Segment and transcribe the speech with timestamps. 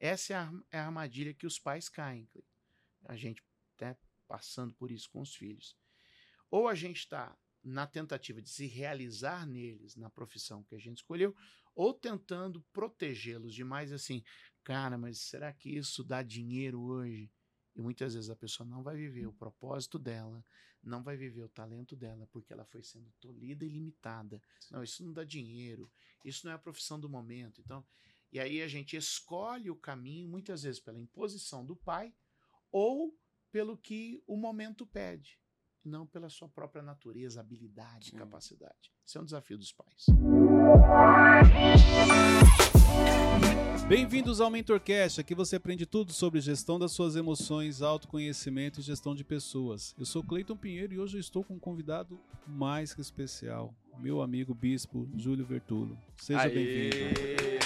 [0.00, 2.26] Essa é a, é a armadilha que os pais caem.
[3.04, 3.44] A gente
[3.76, 5.76] até passando por isso com os filhos.
[6.50, 10.98] Ou a gente está na tentativa de se realizar neles na profissão que a gente
[10.98, 11.36] escolheu,
[11.74, 14.24] ou tentando protegê-los demais assim,
[14.64, 17.30] cara, mas será que isso dá dinheiro hoje?
[17.76, 20.44] E muitas vezes a pessoa não vai viver o propósito dela,
[20.82, 24.42] não vai viver o talento dela, porque ela foi sendo tolhida e limitada.
[24.70, 25.90] Não, isso não dá dinheiro,
[26.24, 27.60] isso não é a profissão do momento.
[27.60, 27.84] Então,
[28.32, 32.14] e aí a gente escolhe o caminho, muitas vezes pela imposição do pai
[32.70, 33.18] ou
[33.50, 35.40] pelo que o momento pede
[35.84, 38.16] não pela sua própria natureza, habilidade, Sim.
[38.16, 38.92] capacidade.
[39.06, 40.06] Esse é um desafio dos pais.
[43.88, 49.14] Bem-vindos ao MentorCast, aqui você aprende tudo sobre gestão das suas emoções, autoconhecimento e gestão
[49.14, 49.94] de pessoas.
[49.98, 54.22] Eu sou Cleiton Pinheiro e hoje eu estou com um convidado mais que especial, meu
[54.22, 55.98] amigo bispo Júlio Vertulo.
[56.16, 57.59] Seja bem-vindo.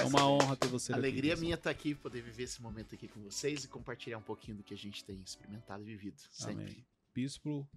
[0.00, 1.40] É uma honra ter você Alegria aqui.
[1.40, 4.56] minha estar tá aqui, poder viver esse momento aqui com vocês e compartilhar um pouquinho
[4.56, 6.20] do que a gente tem experimentado e vivido.
[6.30, 6.64] Sempre.
[6.64, 6.86] Amém.
[7.14, 7.68] Bispo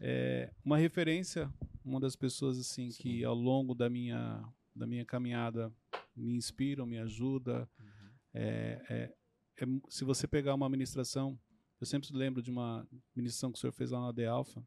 [0.00, 1.52] é uma referência,
[1.84, 3.02] uma das pessoas assim Sim.
[3.02, 4.44] que ao longo da minha,
[4.74, 5.72] da minha caminhada
[6.16, 7.68] me inspiram, me ajuda.
[7.78, 8.10] Uhum.
[8.34, 9.14] É, é,
[9.60, 11.38] é, se você pegar uma ministração,
[11.80, 14.62] eu sempre lembro de uma ministração que o senhor fez lá na De Alfa,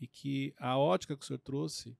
[0.00, 1.96] e que a ótica que o senhor trouxe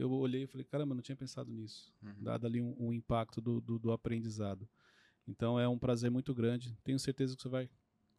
[0.00, 2.14] eu olhei e falei, caramba, não tinha pensado nisso, uhum.
[2.18, 4.68] dado ali um, um impacto do, do, do, aprendizado.
[5.26, 6.76] Então é um prazer muito grande.
[6.82, 7.70] Tenho certeza que você vai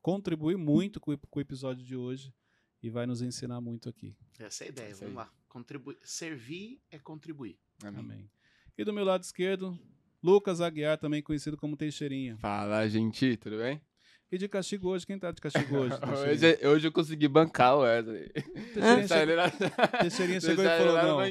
[0.01, 2.33] contribuir muito com, com o episódio de hoje
[2.81, 4.15] e vai nos ensinar muito aqui.
[4.39, 5.25] Essa é a ideia, Essa vamos aí.
[5.25, 5.33] lá.
[5.49, 5.97] Contribuir.
[6.03, 7.57] Servir é contribuir.
[7.83, 7.99] Amém.
[7.99, 8.31] Amém.
[8.77, 9.77] E do meu lado esquerdo,
[10.23, 12.38] Lucas Aguiar, também conhecido como Teixeirinha.
[12.38, 13.81] Fala, gente, tudo bem?
[14.31, 15.93] E de castigo hoje, quem tá de castigo hoje?
[16.23, 18.29] hoje, hoje eu consegui bancar o Wesley.
[18.29, 21.21] Teixeirinha, chegou, Teixeirinha chegou e falou, não,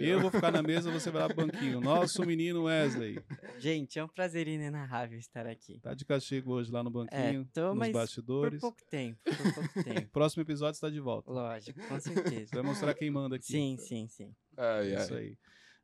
[0.00, 1.80] eu vou ficar na mesa, você vai lá pro banquinho.
[1.80, 3.18] Nosso menino Wesley.
[3.58, 5.80] Gente, é um prazer inenarrável estar aqui.
[5.80, 8.60] Tá de castigo hoje lá no banquinho, é, tô, nos bastidores.
[8.60, 10.08] por pouco tempo, por pouco tempo.
[10.12, 11.32] Próximo episódio está de volta.
[11.32, 12.46] Lógico, com certeza.
[12.46, 13.46] Você vai mostrar quem manda aqui.
[13.46, 14.32] Sim, sim, sim.
[14.56, 15.36] Ai, Isso aí.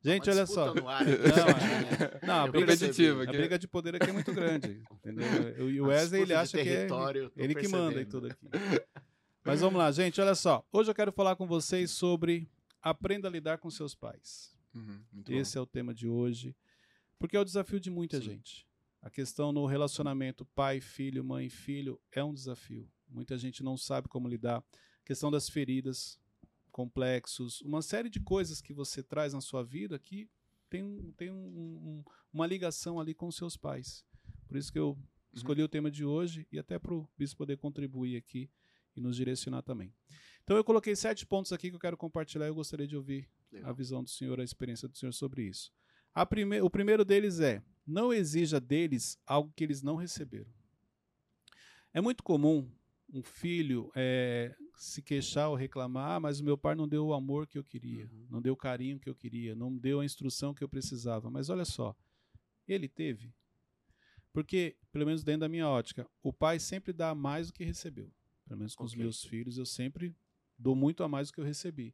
[0.03, 0.73] Gente, olha só.
[0.73, 4.81] Não, é, não, a, briga de, a briga de poder aqui é muito grande.
[4.91, 5.69] Entendeu?
[5.69, 6.87] E o Wesley, ele acha que é
[7.35, 8.47] ele que manda e tudo aqui.
[9.43, 10.65] Mas vamos lá, gente, olha só.
[10.71, 12.49] Hoje eu quero falar com vocês sobre
[12.81, 14.55] aprenda a lidar com seus pais.
[14.73, 15.59] Uhum, Esse bom.
[15.59, 16.55] é o tema de hoje.
[17.19, 18.23] Porque é o desafio de muita Sim.
[18.23, 18.67] gente.
[19.01, 22.89] A questão no relacionamento pai-filho, mãe-filho é um desafio.
[23.07, 24.57] Muita gente não sabe como lidar.
[24.57, 26.19] A questão das feridas,
[26.71, 30.29] complexos, uma série de coisas que você traz na sua vida que
[30.69, 34.05] tem, tem um, um, uma ligação ali com seus pais.
[34.47, 35.03] Por isso que eu uhum.
[35.33, 35.65] escolhi uhum.
[35.65, 38.49] o tema de hoje e até para o Bispo poder contribuir aqui
[38.95, 39.93] e nos direcionar também.
[40.43, 43.29] Então eu coloquei sete pontos aqui que eu quero compartilhar e eu gostaria de ouvir
[43.51, 43.69] Legal.
[43.69, 45.71] a visão do Senhor, a experiência do Senhor sobre isso.
[46.29, 50.51] Prime o primeiro deles é: não exija deles algo que eles não receberam.
[51.93, 52.69] É muito comum
[53.13, 57.13] um filho é, se queixar ou reclamar, ah, mas o meu pai não deu o
[57.13, 58.25] amor que eu queria, uhum.
[58.31, 61.29] não deu o carinho que eu queria, não deu a instrução que eu precisava.
[61.29, 61.95] Mas olha só,
[62.67, 63.31] ele teve.
[64.33, 68.11] Porque, pelo menos dentro da minha ótica, o pai sempre dá mais do que recebeu.
[68.43, 68.95] Pelo menos com okay.
[68.95, 70.15] os meus filhos, eu sempre
[70.57, 71.93] dou muito a mais do que eu recebi.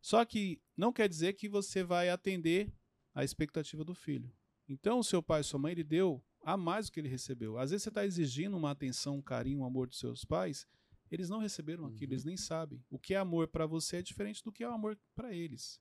[0.00, 2.72] Só que não quer dizer que você vai atender
[3.14, 4.32] a expectativa do filho.
[4.68, 7.56] Então, o seu pai e sua mãe, ele deu a mais do que ele recebeu.
[7.56, 10.66] Às vezes você está exigindo uma atenção, um carinho, um amor dos seus pais,
[11.10, 11.90] eles não receberam uhum.
[11.90, 12.84] aquilo, eles nem sabem.
[12.90, 15.80] O que é amor para você é diferente do que é amor para eles.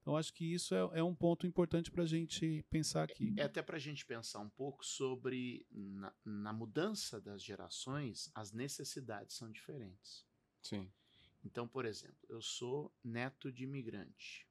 [0.00, 3.34] Então, acho que isso é, é um ponto importante para a gente pensar aqui.
[3.36, 8.30] É, é até para a gente pensar um pouco sobre, na, na, mudança das gerações,
[8.34, 10.26] as necessidades são diferentes.
[10.62, 10.90] Sim.
[11.44, 14.46] Então, por exemplo, eu sou neto de imigrante.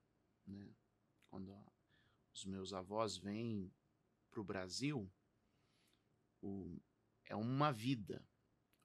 [0.45, 0.69] Né?
[1.29, 1.55] Quando
[2.33, 3.71] os meus avós vêm
[4.29, 5.11] para o Brasil,
[6.41, 6.79] o,
[7.25, 8.23] é uma vida.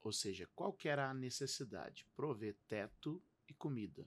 [0.04, 2.06] Ou seja, qual que era a necessidade?
[2.14, 4.06] Prover teto e comida.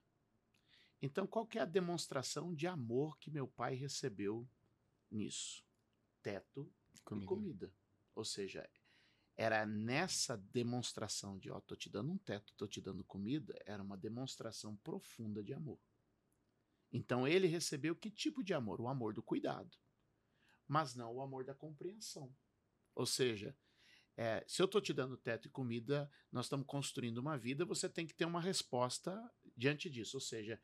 [1.01, 4.47] Então, qual que é a demonstração de amor que meu pai recebeu
[5.09, 5.65] nisso?
[6.21, 6.71] Teto
[7.03, 7.25] comida.
[7.25, 7.73] e comida.
[8.13, 8.69] Ou seja,
[9.35, 13.81] era nessa demonstração de, ó, tô te dando um teto, tô te dando comida, era
[13.81, 15.79] uma demonstração profunda de amor.
[16.91, 18.79] Então ele recebeu que tipo de amor?
[18.79, 19.75] O amor do cuidado,
[20.67, 22.31] mas não o amor da compreensão.
[22.93, 23.57] Ou seja,
[24.17, 27.87] é, se eu estou te dando teto e comida, nós estamos construindo uma vida, você
[27.87, 29.15] tem que ter uma resposta
[29.55, 30.17] diante disso.
[30.17, 30.59] Ou seja,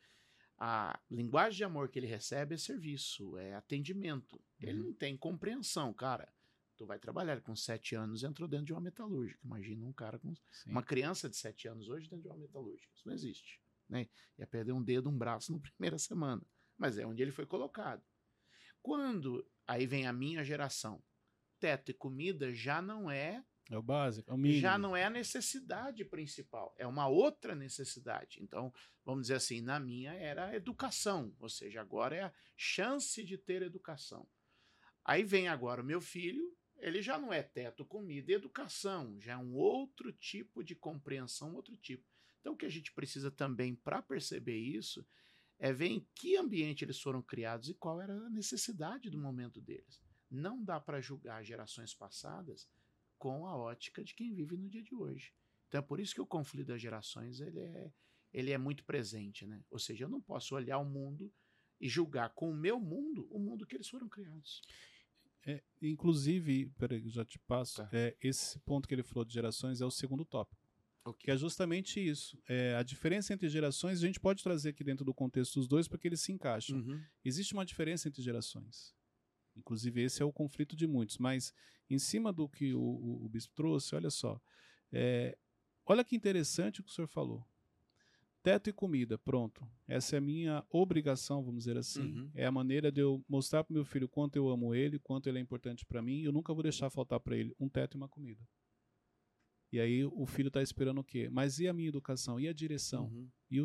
[0.58, 4.34] a linguagem de amor que ele recebe é serviço, é atendimento.
[4.34, 4.42] Uhum.
[4.70, 6.34] Ele não tem compreensão, cara.
[6.76, 9.40] Tu vai trabalhar com sete anos entrou dentro de uma metalúrgica.
[9.46, 10.72] Imagina um cara com Sim.
[10.72, 12.92] uma criança de sete anos hoje dentro de uma metalúrgica.
[12.96, 13.62] Isso não existe.
[13.88, 14.08] Né?
[14.40, 16.42] Ia perder um dedo, um braço na primeira semana.
[16.76, 18.04] Mas é onde ele foi colocado.
[18.82, 21.04] Quando aí vem a minha geração,
[21.64, 24.60] teto e comida já não é é o básico, é o mínimo.
[24.60, 28.44] Já não é a necessidade principal, é uma outra necessidade.
[28.44, 28.74] Então,
[29.06, 33.38] vamos dizer assim, na minha era a educação, ou seja, agora é a chance de
[33.38, 34.28] ter educação.
[35.06, 39.32] Aí vem agora o meu filho, ele já não é teto, comida e educação, já
[39.32, 42.04] é um outro tipo de compreensão, outro tipo.
[42.42, 45.08] Então, o que a gente precisa também para perceber isso
[45.58, 49.62] é ver em que ambiente eles foram criados e qual era a necessidade do momento
[49.62, 50.03] deles.
[50.34, 52.68] Não dá para julgar gerações passadas
[53.20, 55.32] com a ótica de quem vive no dia de hoje.
[55.68, 57.94] Então é por isso que o conflito das gerações ele é,
[58.34, 59.64] ele é muito presente, né?
[59.70, 61.32] Ou seja, eu não posso olhar o mundo
[61.80, 64.62] e julgar com o meu mundo o mundo que eles foram criados.
[65.46, 67.78] É, inclusive, peraí, já te passo.
[67.78, 67.90] Tá.
[67.94, 70.64] É, esse ponto que ele falou de gerações é o segundo tópico.
[71.06, 71.26] Okay.
[71.26, 72.42] Que é justamente isso.
[72.48, 75.88] É, a diferença entre gerações, a gente pode trazer aqui dentro do contexto dos dois
[75.88, 76.78] para que eles se encaixem.
[76.78, 77.04] Uhum.
[77.24, 78.96] Existe uma diferença entre gerações.
[79.56, 81.18] Inclusive, esse é o conflito de muitos.
[81.18, 81.54] Mas,
[81.90, 84.42] em cima do que o, o, o bispo trouxe, olha só.
[84.92, 85.38] É,
[85.86, 87.46] olha que interessante o que o senhor falou.
[88.44, 89.66] Teto e comida, pronto.
[89.88, 92.14] Essa é a minha obrigação, vamos dizer assim.
[92.14, 92.32] Uhum.
[92.36, 95.38] É a maneira de eu mostrar para meu filho quanto eu amo ele, quanto ele
[95.38, 96.24] é importante para mim.
[96.24, 98.46] Eu nunca vou deixar faltar para ele um teto e uma comida.
[99.72, 101.30] E aí o filho está esperando o quê?
[101.32, 102.38] Mas e a minha educação?
[102.38, 103.06] E a direção?
[103.06, 103.30] Uhum.
[103.50, 103.60] E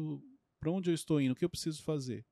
[0.61, 1.33] para onde eu estou indo?
[1.33, 2.25] O que eu preciso fazer?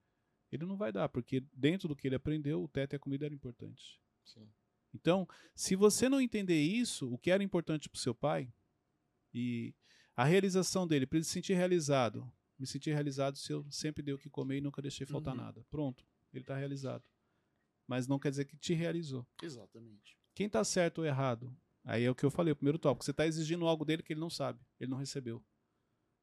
[0.56, 3.26] Ele não vai dar, porque dentro do que ele aprendeu, o teto e a comida
[3.26, 3.98] eram importantes.
[4.24, 4.48] Sim.
[4.94, 8.52] Então, se você não entender isso, o que era importante para o seu pai,
[9.32, 9.74] e
[10.16, 14.14] a realização dele, para ele se sentir realizado, me sentir realizado se eu sempre dei
[14.14, 15.42] o que comer e nunca deixei faltar uhum.
[15.42, 15.66] nada.
[15.70, 17.04] Pronto, ele está realizado.
[17.86, 19.26] Mas não quer dizer que te realizou.
[19.42, 20.16] Exatamente.
[20.34, 21.54] Quem está certo ou errado?
[21.84, 23.04] Aí é o que eu falei, o primeiro tópico.
[23.04, 25.44] Você está exigindo algo dele que ele não sabe, ele não recebeu.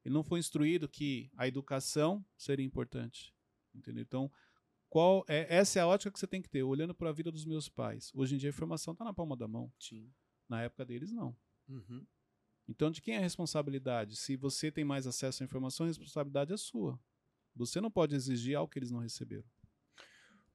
[0.04, 3.33] Ele não foi instruído que a educação seria importante.
[3.74, 4.04] Entendeu?
[4.04, 4.32] Então,
[4.90, 7.32] qual é essa é a ótica que você tem que ter, olhando para a vida
[7.32, 8.12] dos meus pais.
[8.14, 9.72] Hoje em dia a informação está na palma da mão.
[9.80, 10.08] Sim.
[10.48, 11.36] Na época deles, não.
[11.68, 12.06] Uhum.
[12.68, 14.16] Então, de quem é a responsabilidade?
[14.16, 17.00] Se você tem mais acesso à informação, a responsabilidade é sua.
[17.56, 19.44] Você não pode exigir algo que eles não receberam.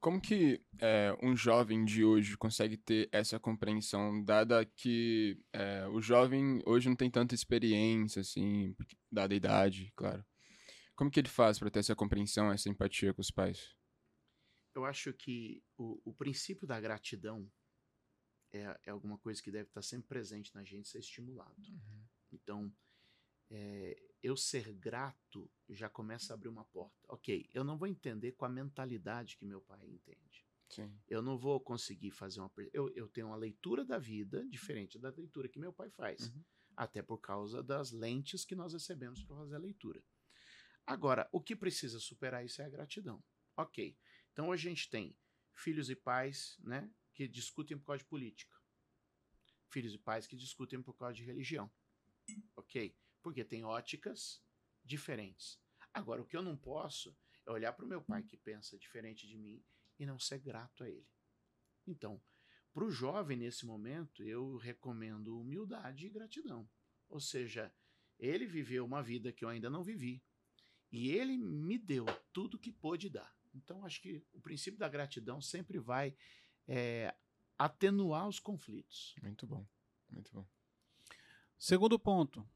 [0.01, 6.01] Como que é, um jovem de hoje consegue ter essa compreensão, dada que é, o
[6.01, 8.77] jovem hoje não tem tanta experiência, assim,
[9.11, 10.25] dada a idade, claro.
[10.99, 13.73] Como que ele faz para ter essa compreensão, essa empatia com os pais?
[14.75, 17.49] Eu acho que o, o princípio da gratidão
[18.51, 21.55] é, é, alguma coisa que deve estar sempre presente na gente, ser estimulado.
[21.57, 22.05] Uhum.
[22.33, 22.77] Então,
[23.49, 26.99] é, eu ser grato já começa a abrir uma porta.
[27.07, 30.45] Ok, eu não vou entender com a mentalidade que meu pai entende.
[30.69, 30.93] Sim.
[31.07, 32.51] Eu não vou conseguir fazer uma.
[32.73, 36.27] Eu, eu tenho uma leitura da vida diferente da leitura que meu pai faz.
[36.27, 36.45] Uhum.
[36.77, 40.03] Até por causa das lentes que nós recebemos para fazer a leitura.
[40.89, 43.23] Agora, o que precisa superar isso é a gratidão.
[43.55, 43.95] Ok.
[44.33, 45.15] Então a gente tem
[45.53, 48.57] filhos e pais né, que discutem por causa de política.
[49.69, 51.71] Filhos e pais que discutem por causa de religião.
[52.57, 52.97] Ok.
[53.21, 54.43] Porque tem óticas
[54.83, 55.61] diferentes.
[55.93, 57.15] Agora, o que eu não posso
[57.45, 59.63] é olhar para o meu pai que pensa diferente de mim
[59.99, 61.07] e não ser grato a ele.
[61.87, 62.19] Então,
[62.73, 66.67] para o jovem nesse momento, eu recomendo humildade e gratidão.
[67.11, 67.71] Ou seja,
[68.19, 70.23] ele viveu uma vida que eu ainda não vivi.
[70.91, 73.37] E ele me deu tudo que pôde dar.
[73.55, 76.15] Então, acho que o princípio da gratidão sempre vai
[76.67, 77.15] é,
[77.59, 79.15] atenuar os conflitos.
[79.23, 79.67] Muito bom,
[80.11, 80.47] muito bom.
[81.59, 82.49] Segundo ponto,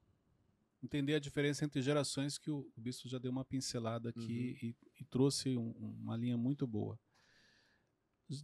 [0.83, 4.69] entender a diferença entre gerações, que o, o bispo já deu uma pincelada aqui uhum.
[4.69, 6.99] e, e, trouxe um, uma linha muito boa.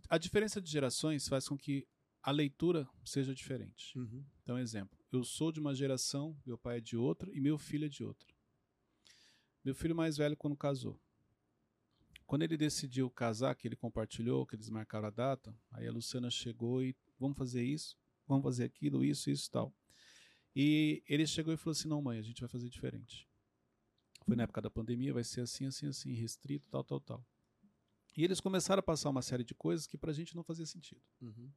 [0.08, 1.86] A diferença de gerações faz com que
[2.22, 3.96] a leitura seja diferente.
[3.98, 4.24] Uhum.
[4.42, 7.86] Então, exemplo, eu sou de uma geração, meu pai é de outra e meu filho
[7.86, 8.28] é de outra.
[9.64, 11.00] Meu filho mais velho, quando casou,
[12.26, 16.30] quando ele decidiu casar, que ele compartilhou, que eles marcaram a data, aí a Luciana
[16.30, 17.96] chegou e vamos fazer isso,
[18.26, 19.74] vamos fazer aquilo, isso, isso tal.
[20.54, 23.26] E ele chegou e falou assim: não, mãe, a gente vai fazer diferente.
[24.26, 27.26] Foi na época da pandemia, vai ser assim, assim, assim, restrito, tal, tal, tal.
[28.14, 31.00] E eles começaram a passar uma série de coisas que pra gente não fazia sentido.
[31.22, 31.50] Uhum.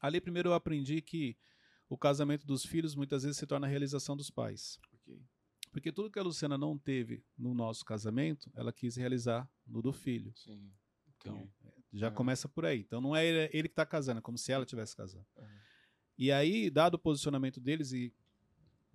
[0.00, 1.36] Ali, primeiro, eu aprendi que
[1.88, 4.78] o casamento dos filhos muitas vezes se torna a realização dos pais.
[4.92, 5.20] Okay.
[5.72, 9.92] Porque tudo que a Luciana não teve no nosso casamento, ela quis realizar no do
[9.92, 10.32] filho.
[10.36, 10.70] Sim.
[11.16, 12.14] Então, é, já uhum.
[12.14, 12.80] começa por aí.
[12.80, 15.26] Então, não é ele, que está casando, é como se ela tivesse casando.
[15.36, 15.46] Uhum.
[16.18, 18.12] E aí, dado o posicionamento deles e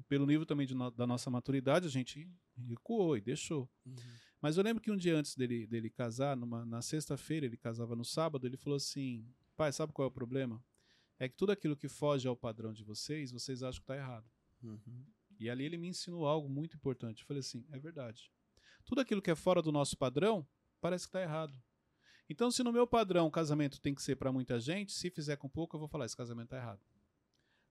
[0.07, 2.29] pelo nível também no, da nossa maturidade, a gente
[2.67, 3.67] recuou e deixou.
[3.84, 3.96] Uhum.
[4.39, 7.96] Mas eu lembro que um dia antes dele, dele casar, numa, na sexta-feira, ele casava
[7.96, 10.63] no sábado, ele falou assim: pai, sabe qual é o problema?
[11.19, 14.29] É que tudo aquilo que foge ao padrão de vocês, vocês acham que está errado.
[14.62, 15.05] Uhum.
[15.39, 17.22] E ali ele me ensinou algo muito importante.
[17.22, 18.32] Eu falei assim: é verdade.
[18.86, 20.48] Tudo aquilo que é fora do nosso padrão
[20.79, 21.53] parece que está errado.
[22.29, 25.38] Então, se no meu padrão o casamento tem que ser para muita gente, se fizer
[25.38, 26.82] com pouco, eu vou falar: esse casamento tá errado.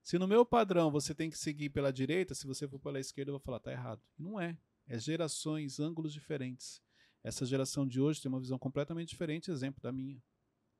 [0.03, 3.29] Se no meu padrão você tem que seguir pela direita, se você for pela esquerda,
[3.29, 4.01] eu vou falar: tá errado.
[4.17, 4.57] Não é.
[4.87, 6.81] É gerações, ângulos diferentes.
[7.23, 10.21] Essa geração de hoje tem uma visão completamente diferente, exemplo da minha.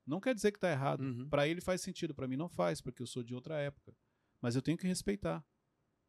[0.06, 1.02] Não quer dizer que está errado.
[1.02, 1.28] Uhum.
[1.28, 3.94] Para ele faz sentido, para mim não faz, porque eu sou de outra época.
[4.40, 5.44] Mas eu tenho que respeitar.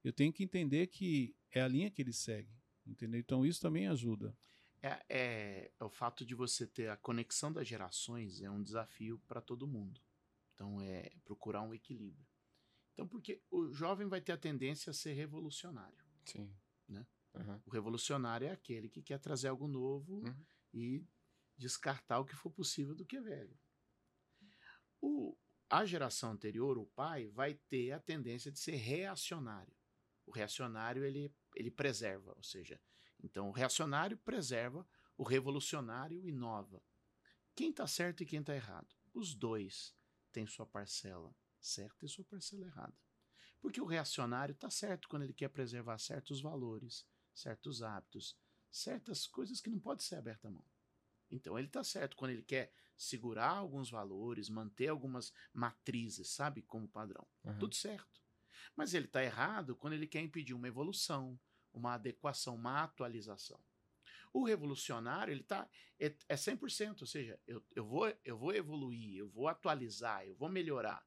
[0.03, 2.59] Eu tenho que entender que é a linha que ele segue.
[2.85, 3.19] Entendeu?
[3.19, 4.35] Então isso também ajuda.
[4.81, 9.19] É, é, é o fato de você ter a conexão das gerações é um desafio
[9.27, 10.01] para todo mundo.
[10.53, 12.25] Então é procurar um equilíbrio.
[12.93, 15.97] Então porque o jovem vai ter a tendência a ser revolucionário.
[16.25, 16.51] Sim.
[16.87, 17.05] Né?
[17.33, 17.61] Uhum.
[17.65, 20.45] O revolucionário é aquele que quer trazer algo novo uhum.
[20.73, 21.05] e
[21.57, 23.57] descartar o que for possível do que é velho.
[25.01, 25.37] O,
[25.69, 29.78] a geração anterior, o pai, vai ter a tendência de ser reacionário.
[30.29, 32.79] O reacionário ele, ele preserva, ou seja,
[33.19, 36.83] então o reacionário preserva, o revolucionário inova.
[37.55, 38.95] Quem está certo e quem está errado?
[39.11, 39.95] Os dois
[40.31, 42.95] têm sua parcela certa e sua parcela errada.
[43.59, 48.37] Porque o reacionário está certo quando ele quer preservar certos valores, certos hábitos,
[48.69, 50.65] certas coisas que não pode ser aberta a mão.
[51.31, 56.87] Então ele está certo quando ele quer segurar alguns valores, manter algumas matrizes, sabe, como
[56.87, 57.27] padrão.
[57.43, 57.57] Uhum.
[57.57, 58.21] Tudo certo.
[58.75, 61.39] Mas ele está errado quando ele quer impedir uma evolução,
[61.73, 63.59] uma adequação, uma atualização.
[64.31, 65.67] O revolucionário, ele tá,
[65.99, 70.35] é, é 100%, ou seja, eu, eu, vou, eu vou evoluir, eu vou atualizar, eu
[70.35, 71.03] vou melhorar.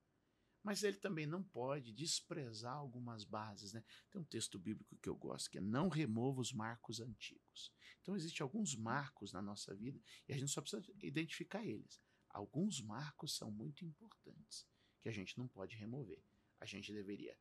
[0.63, 3.73] Mas ele também não pode desprezar algumas bases.
[3.73, 3.83] Né?
[4.11, 7.73] Tem um texto bíblico que eu gosto, que é não remova os marcos antigos.
[8.01, 12.01] Então, existem alguns marcos na nossa vida e a gente só precisa identificar eles.
[12.29, 14.67] Alguns marcos são muito importantes,
[15.01, 16.23] que a gente não pode remover.
[16.63, 17.37] A gente deveria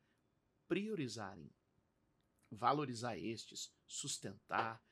[0.66, 1.50] priorizar em
[2.50, 4.84] valorizar estes, sustentar,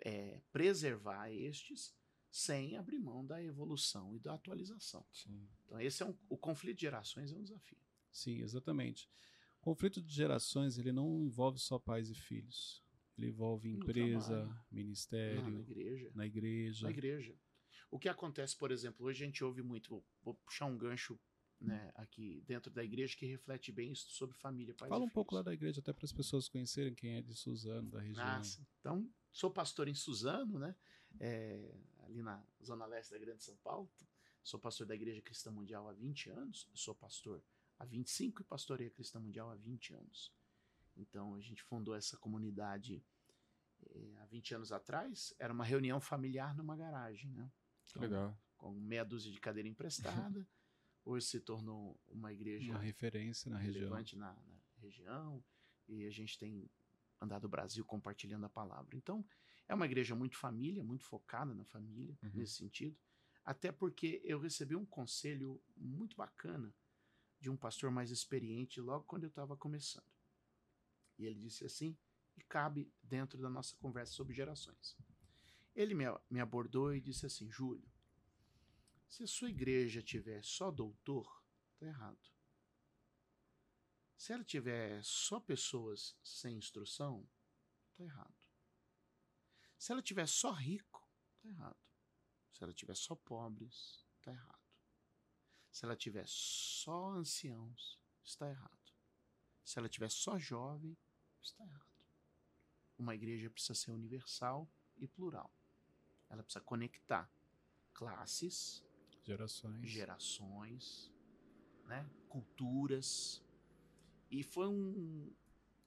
[0.00, 1.94] é, preservar estes,
[2.30, 5.04] sem abrir mão da evolução e da atualização.
[5.10, 5.48] Sim.
[5.64, 7.78] Então esse é um, o conflito de gerações é um desafio.
[8.12, 9.08] Sim, exatamente.
[9.60, 12.82] O conflito de gerações ele não envolve só pais e filhos.
[13.16, 16.12] Ele envolve empresa, ministério, não, na igreja.
[16.14, 16.84] Na igreja.
[16.84, 17.38] Na igreja.
[17.90, 21.18] O que acontece, por exemplo, hoje a gente ouve muito, vou puxar um gancho
[21.60, 24.74] né, aqui dentro da igreja que reflete bem sobre família.
[24.74, 27.90] Fala um pouco lá da igreja, até para as pessoas conhecerem quem é de Suzano,
[27.90, 28.24] da região.
[28.24, 28.42] Ah,
[28.80, 30.74] então, sou pastor em Suzano, né?
[31.18, 33.90] É, ali na zona leste da Grande São Paulo.
[34.42, 36.68] Sou pastor da Igreja Cristã Mundial há 20 anos.
[36.74, 37.42] Sou pastor
[37.78, 40.32] há 25 e pastorei a Cristã Mundial há 20 anos.
[40.96, 43.04] Então, a gente fundou essa comunidade
[43.90, 45.34] é, há 20 anos atrás.
[45.38, 47.50] Era uma reunião familiar numa garagem, né?
[47.90, 48.38] Então, Legal.
[48.56, 50.46] Com meia dúzia de cadeira emprestada.
[51.08, 54.20] Hoje se tornou uma igreja uma referência na relevante região.
[54.20, 55.44] Na, na região
[55.88, 56.70] e a gente tem
[57.18, 58.94] andado o Brasil compartilhando a palavra.
[58.94, 59.26] Então,
[59.66, 62.30] é uma igreja muito família, muito focada na família, uhum.
[62.34, 62.94] nesse sentido.
[63.42, 66.74] Até porque eu recebi um conselho muito bacana
[67.40, 70.12] de um pastor mais experiente logo quando eu estava começando.
[71.16, 71.96] E ele disse assim,
[72.36, 74.94] e cabe dentro da nossa conversa sobre gerações.
[75.74, 77.90] Ele me, me abordou e disse assim: Júlio,
[79.08, 81.42] se a sua igreja tiver só doutor,
[81.78, 82.18] tá errado.
[84.16, 87.28] Se ela tiver só pessoas sem instrução,
[87.96, 88.34] tá errado.
[89.78, 91.08] Se ela tiver só rico,
[91.40, 91.78] tá errado.
[92.52, 94.58] Se ela tiver só pobres, tá errado.
[95.70, 98.92] Se ela tiver só anciãos, está errado.
[99.64, 100.96] Se ela tiver só jovem,
[101.40, 101.86] está errado.
[102.98, 105.54] Uma igreja precisa ser universal e plural.
[106.28, 107.30] Ela precisa conectar
[107.94, 108.82] classes,
[109.28, 109.90] Gerações.
[109.90, 111.12] Gerações,
[111.84, 112.08] né?
[112.30, 113.44] culturas.
[114.30, 115.30] E foi um,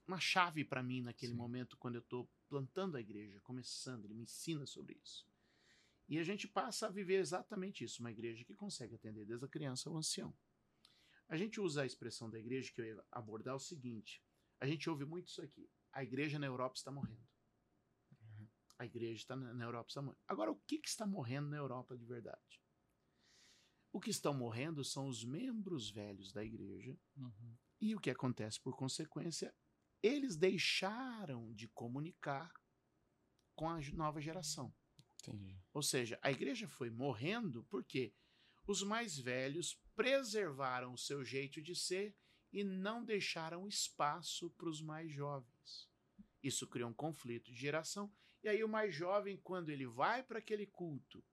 [0.06, 1.38] uma chave para mim naquele Sim.
[1.38, 5.26] momento, quando eu estou plantando a igreja, começando, ele me ensina sobre isso.
[6.08, 9.48] E a gente passa a viver exatamente isso, uma igreja que consegue atender desde a
[9.48, 10.32] criança ao ancião.
[11.28, 14.22] A gente usa a expressão da igreja que eu ia abordar o seguinte:
[14.60, 15.68] a gente ouve muito isso aqui.
[15.92, 17.26] A igreja na Europa está morrendo.
[18.12, 18.48] Uhum.
[18.78, 20.22] A igreja está na, na Europa está morrendo.
[20.28, 22.61] Agora, o que, que está morrendo na Europa de verdade?
[23.92, 26.98] O que estão morrendo são os membros velhos da igreja.
[27.14, 27.56] Uhum.
[27.78, 29.54] E o que acontece por consequência?
[30.02, 32.50] Eles deixaram de comunicar
[33.54, 34.74] com a nova geração.
[35.20, 35.60] Entendi.
[35.74, 38.14] Ou seja, a igreja foi morrendo porque
[38.66, 42.16] os mais velhos preservaram o seu jeito de ser
[42.50, 45.88] e não deixaram espaço para os mais jovens.
[46.42, 48.12] Isso criou um conflito de geração.
[48.42, 51.24] E aí, o mais jovem, quando ele vai para aquele culto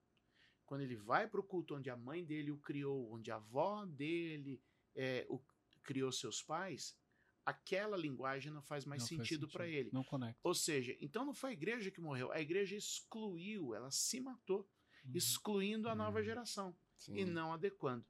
[0.70, 3.84] quando ele vai para o culto onde a mãe dele o criou, onde a avó
[3.84, 4.62] dele
[4.94, 5.40] é, o,
[5.82, 6.96] criou seus pais,
[7.44, 9.90] aquela linguagem não faz mais não sentido para ele.
[9.92, 10.38] Não conecta.
[10.44, 14.70] Ou seja, então não foi a igreja que morreu, a igreja excluiu, ela se matou.
[15.12, 16.24] excluindo a nova uhum.
[16.24, 17.16] geração Sim.
[17.16, 18.06] e não adequando.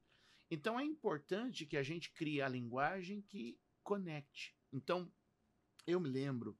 [0.47, 4.55] Então é importante que a gente crie a linguagem que conecte.
[4.71, 5.11] Então,
[5.87, 6.55] eu me lembro,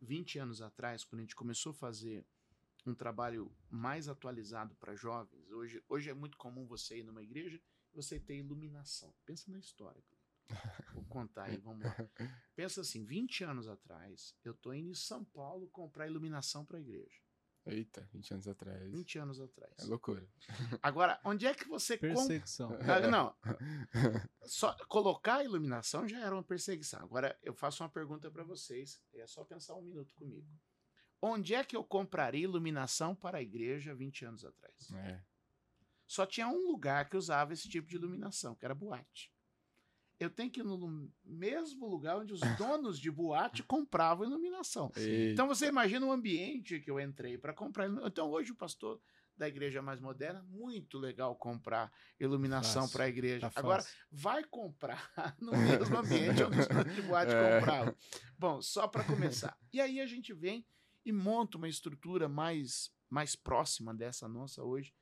[0.00, 2.26] 20 anos atrás, quando a gente começou a fazer
[2.86, 7.60] um trabalho mais atualizado para jovens, hoje, hoje é muito comum você ir numa igreja
[7.92, 9.14] e você ter iluminação.
[9.24, 10.02] Pensa na história.
[10.92, 11.94] Vou contar aí, vamos lá.
[12.54, 16.80] Pensa assim, 20 anos atrás, eu tô indo em São Paulo comprar iluminação para a
[16.80, 17.24] igreja.
[17.66, 18.92] Eita, 20 anos atrás.
[18.92, 19.72] 20 anos atrás.
[19.78, 20.28] É loucura.
[20.82, 21.96] Agora, onde é que você...
[21.96, 22.68] Perseguição.
[22.68, 22.74] Com...
[22.84, 23.34] Ah, não,
[24.44, 27.00] só colocar a iluminação já era uma perseguição.
[27.00, 30.46] Agora, eu faço uma pergunta para vocês, é só pensar um minuto comigo.
[31.26, 34.92] Onde é que eu compraria iluminação para a igreja 20 anos atrás?
[34.92, 35.22] É.
[36.06, 39.32] Só tinha um lugar que usava esse tipo de iluminação, que era boate
[40.18, 44.90] eu tenho que ir no mesmo lugar onde os donos de boate compravam iluminação.
[44.96, 45.32] Eita.
[45.32, 47.88] Então você imagina o ambiente que eu entrei para comprar.
[48.04, 49.00] Então hoje o pastor
[49.36, 53.50] da igreja mais moderna, muito legal comprar iluminação para a igreja.
[53.50, 57.58] Tá Agora, vai comprar no mesmo ambiente onde os donos de boate é.
[57.58, 57.96] compravam.
[58.38, 59.56] Bom, só para começar.
[59.72, 60.64] E aí a gente vem
[61.04, 64.94] e monta uma estrutura mais, mais próxima dessa nossa hoje.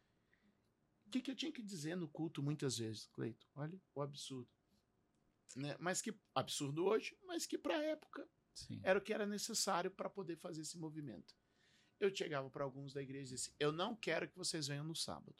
[1.06, 3.46] O que, que eu tinha que dizer no culto muitas vezes, Cleito?
[3.54, 4.48] Olha o absurdo
[5.56, 5.76] né?
[5.78, 8.80] Mas que absurdo hoje, mas que para a época Sim.
[8.82, 11.34] era o que era necessário para poder fazer esse movimento.
[11.98, 14.94] Eu chegava para alguns da igreja e disse: Eu não quero que vocês venham no
[14.94, 15.36] sábado.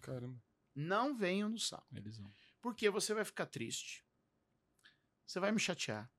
[0.00, 0.42] Caramba.
[0.74, 1.96] Não venham no sábado.
[1.96, 2.34] Eles vão.
[2.60, 4.04] Porque você vai ficar triste.
[5.26, 6.10] Você vai me chatear.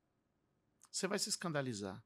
[0.92, 2.04] Você vai se escandalizar.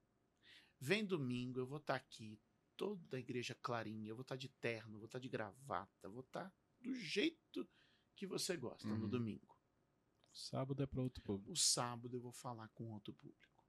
[0.79, 2.39] Vem domingo, eu vou estar tá aqui,
[2.77, 6.09] toda a igreja clarinha, eu vou estar tá de terno, vou estar tá de gravata,
[6.09, 7.69] vou estar do jeito
[8.15, 8.99] que você gosta uhum.
[8.99, 9.57] no domingo.
[10.31, 11.51] Sábado é para outro público.
[11.51, 13.65] O sábado eu vou falar com outro público.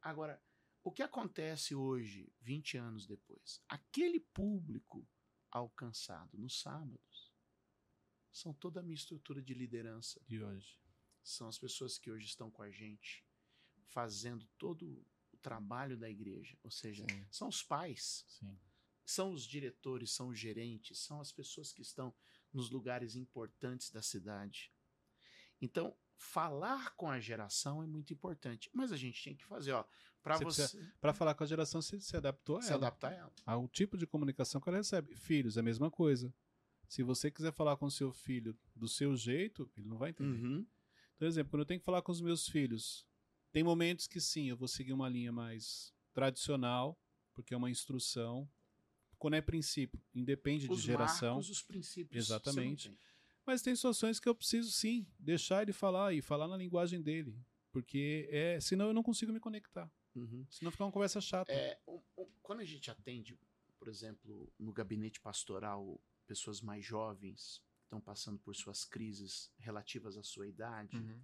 [0.00, 0.42] Agora,
[0.82, 3.60] o que acontece hoje, 20 anos depois?
[3.68, 5.06] Aquele público
[5.50, 7.32] alcançado nos sábados
[8.30, 10.20] são toda a minha estrutura de liderança.
[10.26, 10.78] De hoje.
[11.22, 13.24] São as pessoas que hoje estão com a gente,
[13.86, 15.06] fazendo todo o
[15.44, 16.56] trabalho da igreja.
[16.64, 17.26] Ou seja, Sim.
[17.30, 18.24] são os pais.
[18.26, 18.58] Sim.
[19.04, 22.14] São os diretores, são os gerentes, são as pessoas que estão
[22.50, 24.72] nos lugares importantes da cidade.
[25.60, 28.70] Então, falar com a geração é muito importante.
[28.72, 29.84] Mas a gente tem que fazer, ó,
[30.22, 30.66] para você.
[30.66, 30.92] você...
[31.00, 32.80] Para falar com a geração, você se adaptou a se ela.
[32.80, 33.32] Se adaptar a ela.
[33.44, 35.14] Ao tipo de comunicação que ela recebe.
[35.14, 36.32] Filhos, é a mesma coisa.
[36.88, 40.42] Se você quiser falar com seu filho do seu jeito, ele não vai entender.
[40.42, 40.66] Uhum.
[41.18, 43.06] Por exemplo, quando eu tenho que falar com os meus filhos,
[43.54, 47.00] tem momentos que sim, eu vou seguir uma linha mais tradicional,
[47.32, 48.50] porque é uma instrução.
[49.16, 51.34] Quando é princípio, independe os de geração.
[51.34, 52.26] Marcos, os princípios.
[52.26, 52.98] Exatamente.
[53.46, 57.38] Mas tem situações que eu preciso sim deixar ele falar e falar na linguagem dele.
[57.70, 59.88] Porque é, senão eu não consigo me conectar.
[60.16, 60.44] Uhum.
[60.50, 61.52] Senão fica uma conversa chata.
[61.52, 63.38] É, um, um, quando a gente atende,
[63.78, 70.16] por exemplo, no gabinete pastoral, pessoas mais jovens que estão passando por suas crises relativas
[70.16, 71.22] à sua idade, uhum.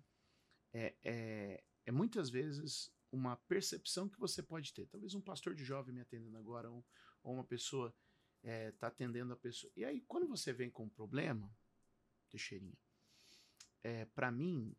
[0.72, 4.86] é, é, é, muitas vezes uma percepção que você pode ter.
[4.86, 6.84] Talvez um pastor de jovem me atendendo agora, ou,
[7.22, 7.94] ou uma pessoa
[8.38, 9.72] está é, tá atendendo a pessoa.
[9.76, 11.52] E aí, quando você vem com um problema,
[12.30, 12.78] Teixeirinha.
[13.82, 14.74] É, para mim,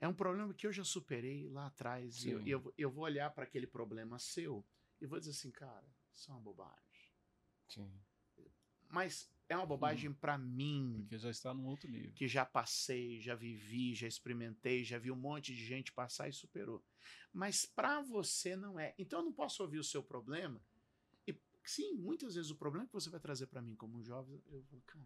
[0.00, 2.24] é um problema que eu já superei lá atrás.
[2.24, 4.64] E eu, eu, eu, vou olhar para aquele problema seu
[5.00, 7.12] e vou dizer assim, cara, isso é uma bobagem.
[7.68, 7.90] Sim.
[8.88, 10.14] Mas é uma bobagem hum.
[10.14, 10.96] para mim.
[11.00, 12.12] Porque já está num outro nível.
[12.14, 16.32] Que já passei, já vivi, já experimentei, já vi um monte de gente passar e
[16.32, 16.82] superou.
[17.32, 18.94] Mas para você não é.
[18.98, 20.60] Então eu não posso ouvir o seu problema
[21.70, 24.82] sim, muitas vezes o problema que você vai trazer para mim como jovem, eu falo,
[24.86, 25.04] cara,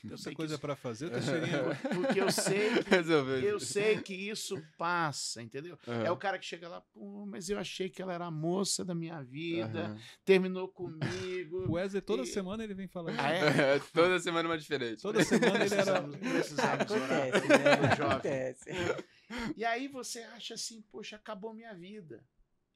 [0.00, 0.60] que eu sei coisa isso...
[0.60, 1.10] para fazer,
[1.94, 5.78] porque eu sei que eu sei que isso passa, entendeu?
[5.86, 6.02] Uhum.
[6.02, 8.84] É o cara que chega lá, pô, mas eu achei que ela era a moça
[8.84, 9.98] da minha vida, uhum.
[10.24, 11.66] terminou comigo.
[11.68, 12.26] O Wesley toda e...
[12.26, 13.18] semana ele vem falando.
[13.18, 13.78] Ah, é?
[13.92, 15.02] toda semana uma diferente.
[15.02, 18.04] Toda semana ele era precisamos acontece, né?
[18.06, 18.70] Acontece.
[19.56, 22.24] E aí você acha assim, poxa, acabou minha vida.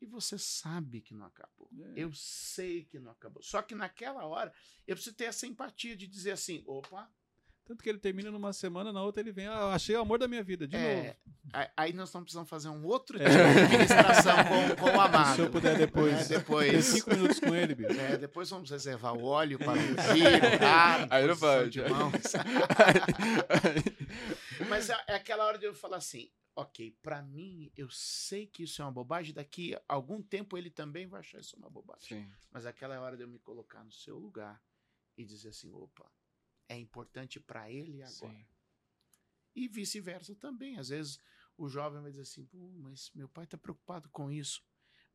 [0.00, 1.68] E você sabe que não acabou.
[1.76, 1.92] É.
[1.96, 3.42] Eu sei que não acabou.
[3.42, 4.52] Só que naquela hora,
[4.87, 7.11] eu preciso ter essa empatia de dizer assim: opa.
[7.68, 10.26] Tanto que ele termina numa semana, na outra ele vem, ah, achei o amor da
[10.26, 11.18] minha vida, de é,
[11.52, 11.68] novo.
[11.76, 13.52] Aí nós estamos precisando fazer um outro tipo é.
[13.52, 15.37] de administração com, com o amado.
[15.37, 16.30] Se eu puder depois.
[16.30, 16.70] É, depois.
[16.70, 18.00] Ter cinco minutos com ele, bicho.
[18.00, 21.06] É, depois vamos reservar o óleo para o giro, tá?
[21.11, 21.78] Aí não pode.
[24.66, 28.64] Mas é, é aquela hora de eu falar assim: ok, para mim, eu sei que
[28.64, 32.25] isso é uma bobagem, daqui a algum tempo ele também vai achar isso uma bobagem.
[32.25, 32.33] Sim.
[32.51, 34.61] Mas aquela é a hora de eu me colocar no seu lugar
[35.16, 36.11] e dizer assim, opa,
[36.68, 38.35] é importante para ele agora.
[38.35, 38.47] Sim.
[39.55, 40.77] E vice-versa também.
[40.79, 41.21] Às vezes
[41.57, 44.61] o jovem vai dizer assim, Pô, mas meu pai está preocupado com isso.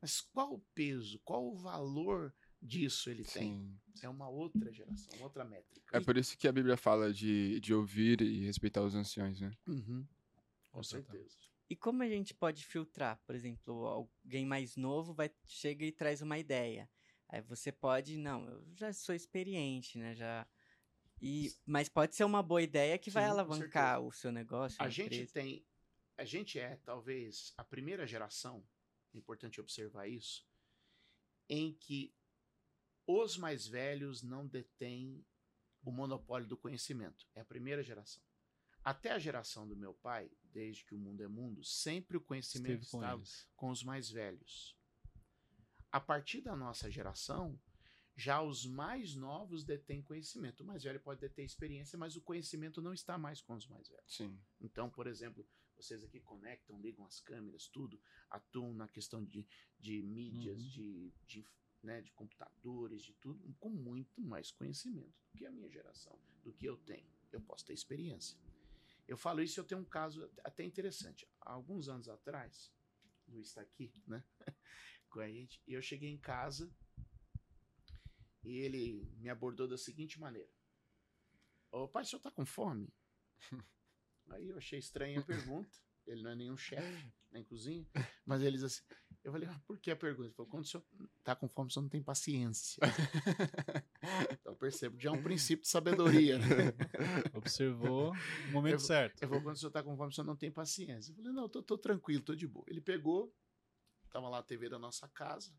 [0.00, 3.38] Mas qual o peso, qual o valor disso ele Sim.
[3.38, 3.80] tem.
[4.02, 5.94] É uma outra geração, uma outra métrica.
[5.94, 9.52] É por isso que a Bíblia fala de, de ouvir e respeitar os anciões, né?
[9.66, 10.06] Uhum.
[10.74, 11.38] Com certeza.
[11.70, 13.22] E como a gente pode filtrar?
[13.24, 16.90] Por exemplo, alguém mais novo vai chega e traz uma ideia.
[17.28, 20.14] Aí você pode, não, eu já sou experiente, né?
[20.16, 20.46] Já
[21.22, 24.76] e mas pode ser uma boa ideia que Sim, vai alavancar o seu negócio.
[24.82, 25.64] A, gente tem,
[26.18, 28.66] a gente é talvez a primeira geração,
[29.14, 30.44] é importante observar isso,
[31.48, 32.12] em que
[33.06, 35.24] os mais velhos não detêm
[35.84, 37.28] o monopólio do conhecimento.
[37.32, 38.22] É a primeira geração.
[38.84, 42.82] Até a geração do meu pai, desde que o mundo é mundo, sempre o conhecimento
[42.82, 44.76] Esteve estava com, com os mais velhos.
[45.90, 47.58] A partir da nossa geração,
[48.16, 50.62] já os mais novos detêm conhecimento.
[50.62, 53.88] O mais velho pode deter experiência, mas o conhecimento não está mais com os mais
[53.88, 54.16] velhos.
[54.16, 54.38] Sim.
[54.60, 59.46] Então, por exemplo, vocês aqui conectam, ligam as câmeras, tudo, atuam na questão de,
[59.78, 60.68] de mídias, uhum.
[60.68, 61.46] de, de,
[61.82, 66.52] né, de computadores, de tudo, com muito mais conhecimento do que a minha geração, do
[66.52, 67.08] que eu tenho.
[67.32, 68.38] Eu posso ter experiência.
[69.06, 71.28] Eu falo isso, eu tenho um caso até interessante.
[71.40, 72.72] Há alguns anos atrás,
[73.28, 74.24] Luiz está aqui, né?
[75.10, 76.74] Com a gente, e eu cheguei em casa
[78.42, 80.50] e ele me abordou da seguinte maneira:
[81.70, 82.92] Ô pai, o senhor tá com fome?
[84.30, 85.76] Aí eu achei estranha a pergunta.
[86.06, 87.86] Ele não é nenhum chefe, nem cozinha.
[88.26, 88.82] Mas ele diz assim:
[89.24, 90.28] Eu falei, ah, por que a pergunta?
[90.28, 90.84] Ele falou: Quando o senhor
[91.24, 92.78] tá com fome, o senhor não tem paciência.
[94.30, 96.38] então eu percebo já é um princípio de sabedoria.
[96.38, 96.44] Né?
[97.32, 99.22] Observou o momento eu, certo.
[99.22, 101.10] Eu falei: Quando o senhor tá com fome, o senhor não tem paciência.
[101.10, 102.66] Eu falei: Não, tô, tô tranquilo, tô de boa.
[102.68, 103.34] Ele pegou,
[104.10, 105.50] tava lá a TV da nossa casa,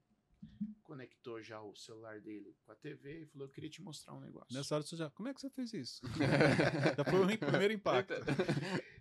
[0.84, 4.20] conectou já o celular dele com a TV e falou: Eu queria te mostrar um
[4.20, 4.56] negócio.
[4.56, 5.10] Nessa hora você já.
[5.10, 6.02] Como é que você fez isso?
[6.96, 8.14] já foi o primeiro impacto.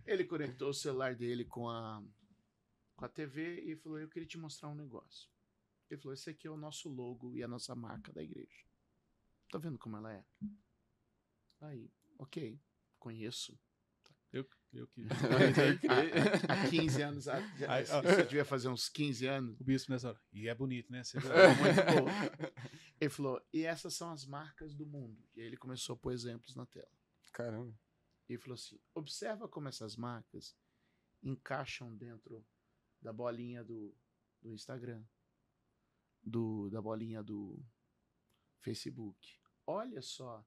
[0.07, 2.01] Ele conectou o celular dele com a,
[2.95, 5.29] com a TV e falou: Eu queria te mostrar um negócio.
[5.89, 8.65] Ele falou: Esse aqui é o nosso logo e a nossa marca da igreja.
[9.51, 10.25] Tá vendo como ela é?
[11.61, 12.59] Aí, ok,
[12.99, 13.57] conheço.
[14.31, 15.05] Eu, eu que.
[16.49, 17.27] há, há 15 anos.
[17.27, 19.59] Há, Aí, ó, isso devia fazer uns 15 anos.
[19.59, 20.21] O bispo nessa hora.
[20.33, 21.03] E é bonito, né?
[21.03, 21.31] Você é muito.
[22.99, 25.21] Ele falou: e essas são as marcas do mundo.
[25.35, 26.89] E aí ele começou a pôr exemplos na tela.
[27.31, 27.77] Caramba.
[28.27, 30.55] E ele falou assim: observa como essas marcas
[31.21, 32.45] encaixam dentro
[33.05, 33.95] da bolinha do,
[34.41, 35.03] do Instagram,
[36.23, 37.63] do, da bolinha do
[38.59, 39.39] Facebook.
[39.67, 40.43] Olha só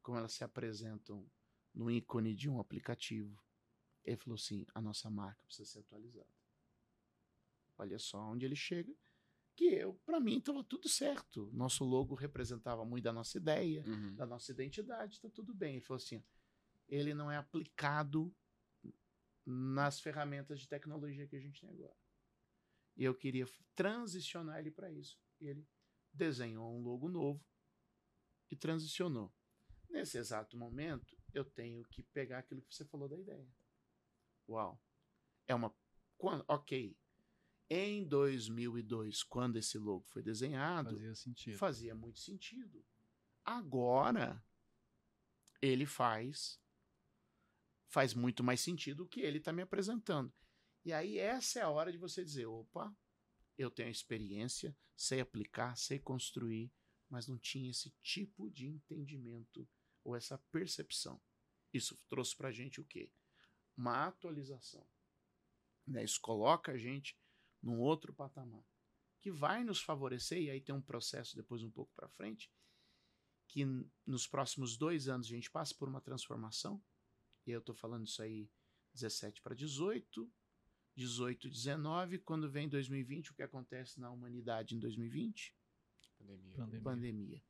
[0.00, 1.28] como elas se apresentam
[1.74, 3.36] no ícone de um aplicativo.
[4.04, 6.30] Ele falou assim: a nossa marca precisa ser atualizada.
[7.76, 8.94] Olha só onde ele chega.
[9.56, 11.50] Que eu, para mim, estava tudo certo.
[11.52, 14.14] Nosso logo representava muito da nossa ideia, uhum.
[14.14, 15.76] da nossa identidade, está tudo bem.
[15.76, 16.22] Ele falou assim:
[16.88, 18.32] ele não é aplicado
[19.46, 21.96] nas ferramentas de tecnologia que a gente tem agora.
[22.96, 25.18] E eu queria transicionar ele para isso.
[25.40, 25.66] Ele
[26.12, 27.44] desenhou um logo novo
[28.50, 29.32] e transicionou.
[29.88, 33.48] Nesse exato momento, eu tenho que pegar aquilo que você falou da ideia.
[34.48, 34.82] Uau.
[35.46, 35.74] É uma.
[36.16, 36.98] Quando, ok.
[37.68, 41.58] Em 2002, quando esse logo foi desenhado, fazia sentido.
[41.58, 42.84] Fazia muito sentido.
[43.44, 44.42] Agora,
[45.60, 46.60] ele faz
[47.88, 50.32] faz muito mais sentido o que ele está me apresentando.
[50.84, 52.94] E aí essa é a hora de você dizer, opa,
[53.58, 56.72] eu tenho experiência, sei aplicar, sei construir,
[57.08, 59.68] mas não tinha esse tipo de entendimento
[60.04, 61.20] ou essa percepção.
[61.72, 63.12] Isso trouxe para a gente o quê?
[63.76, 64.86] Uma atualização.
[65.86, 66.04] Né?
[66.04, 67.18] Isso coloca a gente
[67.62, 68.64] num outro patamar
[69.20, 72.48] que vai nos favorecer, e aí tem um processo depois um pouco para frente,
[73.48, 73.64] que
[74.06, 76.80] nos próximos dois anos a gente passa por uma transformação,
[77.46, 78.50] e eu estou falando isso aí
[78.94, 80.30] 17 para 18,
[80.96, 85.54] 18, 19, quando vem 2020, o que acontece na humanidade em 2020?
[86.18, 86.56] Pandemia.
[86.56, 86.82] Pandemia.
[86.82, 87.42] Pandemia.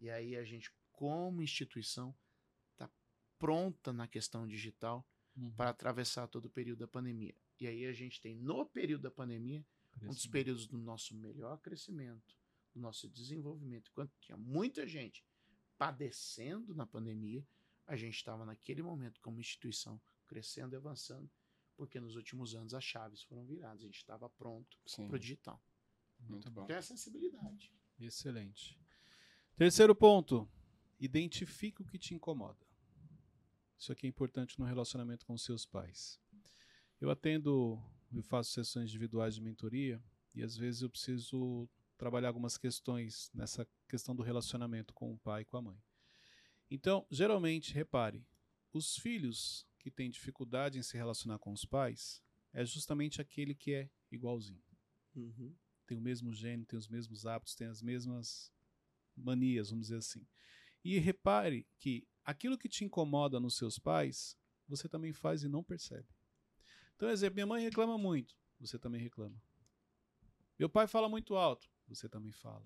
[0.00, 2.16] E aí a gente como instituição
[2.72, 2.90] está
[3.38, 5.06] pronta na questão digital
[5.36, 5.52] uhum.
[5.52, 7.34] para atravessar todo o período da pandemia.
[7.60, 9.64] E aí a gente tem no período da pandemia
[10.02, 12.36] um dos períodos do nosso melhor crescimento,
[12.74, 13.90] do nosso desenvolvimento.
[13.90, 15.24] Enquanto tinha muita gente
[15.78, 17.46] padecendo na pandemia,
[17.86, 21.30] a gente estava naquele momento como instituição crescendo e avançando,
[21.76, 25.62] porque nos últimos anos as chaves foram viradas, a gente estava pronto para o digital.
[26.18, 26.66] Muito bom.
[26.66, 27.72] Tem a sensibilidade.
[27.98, 28.78] Excelente.
[29.56, 30.48] Terceiro ponto,
[30.98, 32.58] Identifique o que te incomoda.
[33.78, 36.18] Isso aqui é importante no relacionamento com seus pais.
[36.98, 37.78] Eu atendo
[38.10, 40.02] e faço sessões individuais de mentoria
[40.34, 41.68] e às vezes eu preciso
[41.98, 45.82] trabalhar algumas questões nessa questão do relacionamento com o pai e com a mãe.
[46.70, 48.26] Então, geralmente, repare,
[48.72, 53.72] os filhos que têm dificuldade em se relacionar com os pais é justamente aquele que
[53.72, 54.62] é igualzinho.
[55.14, 55.54] Uhum.
[55.86, 58.52] Tem o mesmo gênio, tem os mesmos hábitos, tem as mesmas
[59.16, 60.26] manias, vamos dizer assim.
[60.84, 64.36] E repare que aquilo que te incomoda nos seus pais,
[64.68, 66.08] você também faz e não percebe.
[66.96, 69.40] Então, exemplo, minha mãe reclama muito, você também reclama.
[70.58, 72.62] Meu pai fala muito alto, você também fala.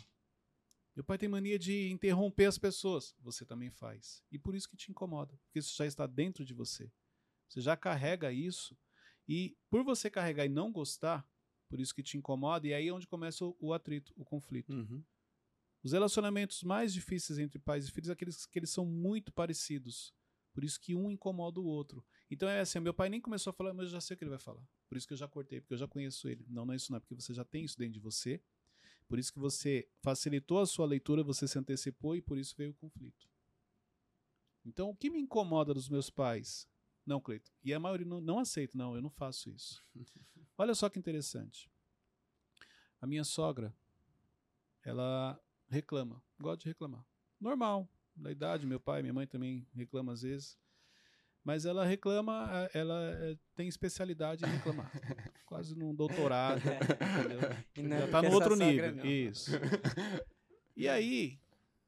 [0.94, 4.22] Meu pai tem mania de interromper as pessoas, você também faz.
[4.30, 6.92] E por isso que te incomoda, porque isso já está dentro de você.
[7.48, 8.76] Você já carrega isso
[9.28, 11.26] e por você carregar e não gostar,
[11.68, 14.72] por isso que te incomoda, e aí é onde começa o, o atrito, o conflito.
[14.72, 15.04] Uhum.
[15.82, 20.12] Os relacionamentos mais difíceis entre pais e filhos são aqueles que eles são muito parecidos.
[20.52, 22.04] Por isso que um incomoda o outro.
[22.30, 24.24] Então é assim, meu pai nem começou a falar, mas eu já sei o que
[24.24, 24.66] ele vai falar.
[24.88, 26.44] Por isso que eu já cortei, porque eu já conheço ele.
[26.48, 28.42] Não, não é isso não, é porque você já tem isso dentro de você.
[29.10, 32.70] Por isso que você facilitou a sua leitura, você se antecipou e por isso veio
[32.70, 33.28] o conflito.
[34.64, 36.68] Então, o que me incomoda dos meus pais?
[37.04, 37.50] Não, Cleiton.
[37.64, 39.84] E a maioria não, não aceita, não, eu não faço isso.
[40.56, 41.68] Olha só que interessante.
[43.00, 43.74] A minha sogra,
[44.84, 47.04] ela reclama, gosta de reclamar.
[47.40, 50.56] Normal, da idade, meu pai, minha mãe também reclama às vezes.
[51.42, 54.90] Mas ela reclama, ela eh, tem especialidade em reclamar.
[55.46, 56.60] Quase num doutorado.
[57.70, 57.98] entendeu?
[57.98, 58.94] Já está no outro nível.
[58.94, 59.04] Não.
[59.06, 59.50] Isso.
[60.76, 61.38] E aí,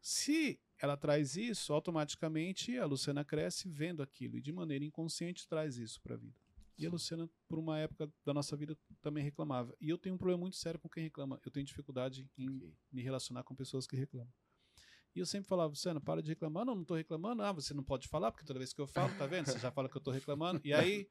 [0.00, 5.76] se ela traz isso, automaticamente a Luciana cresce vendo aquilo e de maneira inconsciente traz
[5.76, 6.34] isso para a vida.
[6.76, 9.72] E a Luciana, por uma época da nossa vida, também reclamava.
[9.80, 11.40] E eu tenho um problema muito sério com quem reclama.
[11.44, 14.32] Eu tenho dificuldade em me relacionar com pessoas que reclamam.
[15.14, 16.64] E eu sempre falava, Luciana, para de reclamar.
[16.64, 17.42] Não, não estou reclamando.
[17.42, 19.46] Ah, você não pode falar, porque toda vez que eu falo, tá vendo?
[19.46, 20.60] Você já fala que eu estou reclamando.
[20.64, 21.06] E aí,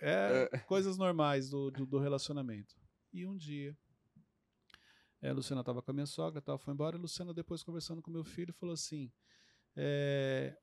[0.00, 2.74] é, é coisas normais do, do, do relacionamento.
[3.12, 3.76] E um dia,
[5.20, 6.96] é, a Luciana estava com a minha sogra, tal, foi embora.
[6.96, 9.12] E a Luciana, depois conversando com meu filho, falou assim:
[9.76, 10.56] é,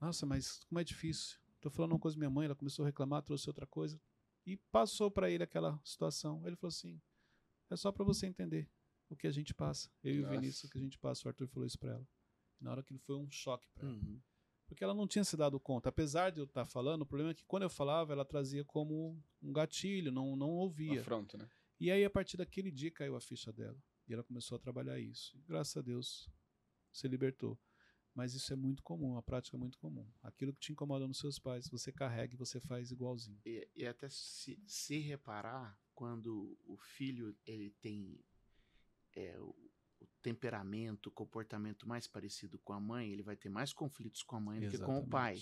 [0.00, 1.38] Nossa, mas como é difícil.
[1.56, 4.00] Estou falando uma coisa com minha mãe, ela começou a reclamar, trouxe outra coisa.
[4.46, 6.46] E passou para ele aquela situação.
[6.46, 7.00] Ele falou assim:
[7.68, 8.70] É só para você entender
[9.10, 9.90] o que a gente passa.
[10.02, 10.34] Eu Nossa.
[10.34, 11.26] e o Vinícius, o que a gente passa.
[11.26, 12.08] O Arthur falou isso para ela.
[12.60, 13.96] Na hora que foi um choque para ela.
[13.96, 14.20] Uhum.
[14.68, 15.88] Porque ela não tinha se dado conta.
[15.88, 18.64] Apesar de eu estar tá falando, o problema é que quando eu falava, ela trazia
[18.64, 21.00] como um gatilho, não, não ouvia.
[21.00, 21.48] Afronto, né?
[21.80, 23.76] E aí, a partir daquele dia, caiu a ficha dela.
[24.06, 25.36] E ela começou a trabalhar isso.
[25.36, 26.30] E, graças a Deus,
[26.92, 27.58] se libertou.
[28.14, 30.08] Mas isso é muito comum, a prática é muito comum.
[30.22, 33.40] Aquilo que te incomoda nos seus pais, você carrega e você faz igualzinho.
[33.46, 38.18] E, e até se, se reparar, quando o filho ele tem
[39.26, 39.54] é, o,
[40.00, 44.36] o, temperamento, o comportamento mais parecido com a mãe, ele vai ter mais conflitos com
[44.36, 44.78] a mãe Exatamente.
[44.78, 45.38] do que com o pai.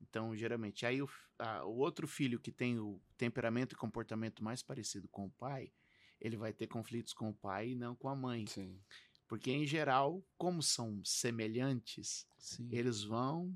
[0.00, 4.62] Então, geralmente, aí o, a, o outro filho que tem o temperamento e comportamento mais
[4.62, 5.72] parecido com o pai,
[6.20, 8.46] ele vai ter conflitos com o pai e não com a mãe.
[8.46, 8.80] Sim.
[9.26, 12.68] Porque, em geral, como são semelhantes, Sim.
[12.72, 13.54] eles vão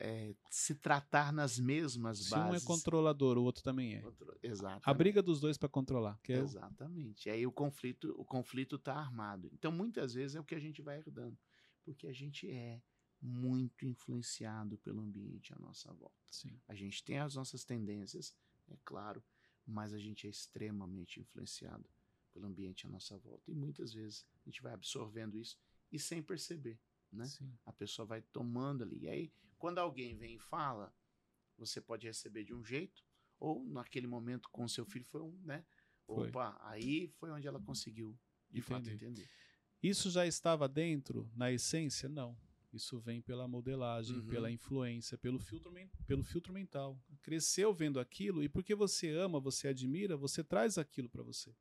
[0.00, 2.62] é, se tratar nas mesmas se bases.
[2.62, 4.04] Se um é controlador, o outro também é.
[4.04, 4.88] Outro, exatamente.
[4.88, 6.18] A briga dos dois para controlar.
[6.28, 7.28] É exatamente.
[7.28, 7.32] O...
[7.32, 9.50] Aí o conflito o conflito está armado.
[9.52, 11.36] Então, muitas vezes é o que a gente vai herdando.
[11.84, 12.80] Porque a gente é
[13.20, 16.16] muito influenciado pelo ambiente à nossa volta.
[16.30, 16.60] Sim.
[16.68, 18.34] A gente tem as nossas tendências,
[18.68, 19.22] é claro,
[19.66, 21.88] mas a gente é extremamente influenciado
[22.32, 23.50] pelo ambiente à nossa volta.
[23.50, 25.58] E muitas vezes a gente vai absorvendo isso
[25.90, 26.78] e sem perceber.
[27.10, 27.26] Né?
[27.64, 28.98] A pessoa vai tomando ali.
[29.00, 30.94] E aí, quando alguém vem e fala,
[31.56, 33.04] você pode receber de um jeito,
[33.38, 35.64] ou naquele momento com seu filho foi um, né?
[36.06, 36.28] Foi.
[36.28, 38.18] Opa, aí foi onde ela conseguiu
[38.50, 38.62] de Entendi.
[38.62, 39.28] fato entender.
[39.82, 42.08] Isso já estava dentro na essência?
[42.08, 42.36] Não.
[42.72, 44.26] Isso vem pela modelagem, uhum.
[44.26, 45.72] pela influência, pelo filtro,
[46.06, 47.00] pelo filtro mental.
[47.22, 51.54] Cresceu vendo aquilo e porque você ama, você admira, você traz aquilo para você.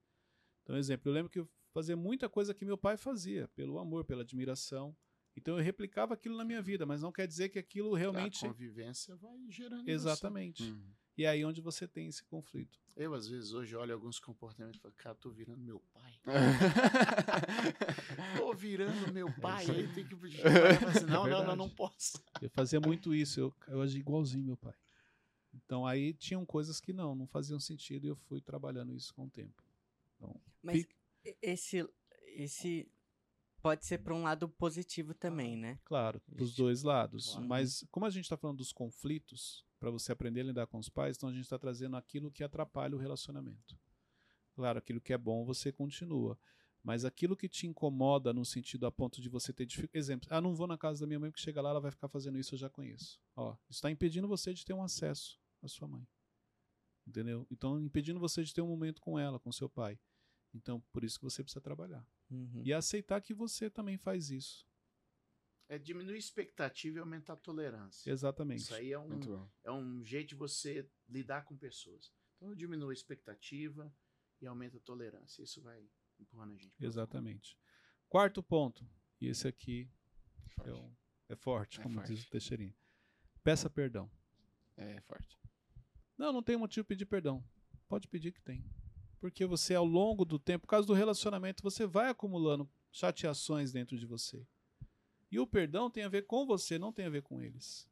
[0.63, 4.03] Então, exemplo, eu lembro que eu fazia muita coisa que meu pai fazia, pelo amor,
[4.03, 4.95] pela admiração.
[5.37, 8.43] Então eu replicava aquilo na minha vida, mas não quer dizer que aquilo realmente.
[8.43, 10.63] A convivência vai gerando Exatamente.
[10.63, 10.91] Uhum.
[11.15, 12.79] E aí onde você tem esse conflito.
[12.95, 16.13] Eu, às vezes, hoje olho alguns comportamentos e falo, cara, tô virando meu pai.
[18.37, 19.65] tô virando meu pai.
[19.69, 20.15] aí tem que.
[20.15, 22.23] Assim, não, é não, não, não posso.
[22.41, 24.73] Eu fazia muito isso, eu, eu agia igualzinho meu pai.
[25.53, 29.25] Então aí tinham coisas que não, não faziam sentido e eu fui trabalhando isso com
[29.25, 29.63] o tempo.
[30.15, 30.95] Então, Mas fica...
[31.41, 31.87] esse,
[32.25, 32.89] esse
[33.67, 35.77] pode ser para um lado positivo também, né?
[35.83, 37.31] Claro, dos dois lados.
[37.31, 37.47] Claro.
[37.49, 40.87] Mas como a gente está falando dos conflitos, para você aprender a lidar com os
[40.87, 43.77] pais, então a gente está trazendo aquilo que atrapalha o relacionamento.
[44.55, 46.39] Claro, aquilo que é bom você continua.
[46.81, 49.97] Mas aquilo que te incomoda no sentido a ponto de você ter dificuldade.
[49.97, 52.07] Exemplo, ah, não vou na casa da minha mãe porque chega lá, ela vai ficar
[52.07, 53.19] fazendo isso, eu já conheço.
[53.35, 56.07] Ó, está impedindo você de ter um acesso à sua mãe.
[57.05, 57.45] Entendeu?
[57.51, 59.99] Então, impedindo você de ter um momento com ela, com seu pai.
[60.53, 62.07] Então, por isso que você precisa trabalhar.
[62.29, 62.61] Uhum.
[62.63, 64.67] E aceitar que você também faz isso.
[65.69, 68.09] É diminuir a expectativa e aumentar a tolerância.
[68.09, 68.61] Exatamente.
[68.61, 72.13] Isso aí é um, é um jeito de você lidar com pessoas.
[72.37, 73.93] Então, diminui a expectativa
[74.41, 75.43] e aumenta a tolerância.
[75.43, 75.85] Isso vai
[76.19, 76.73] empurrando a gente.
[76.79, 77.57] Exatamente.
[78.07, 78.87] Quarto ponto.
[79.19, 79.89] E esse aqui
[80.55, 80.69] forte.
[80.69, 80.95] É, um,
[81.29, 82.13] é, forte, é como forte.
[82.13, 82.75] diz o Teixeirinho.
[83.43, 84.09] Peça perdão.
[84.75, 85.37] É forte.
[86.17, 87.43] Não, não tem motivo de pedir perdão.
[87.87, 88.63] Pode pedir que tem.
[89.19, 93.97] Porque você, ao longo do tempo, por causa do relacionamento, você vai acumulando chateações dentro
[93.97, 94.45] de você.
[95.31, 97.87] E o perdão tem a ver com você, não tem a ver com eles.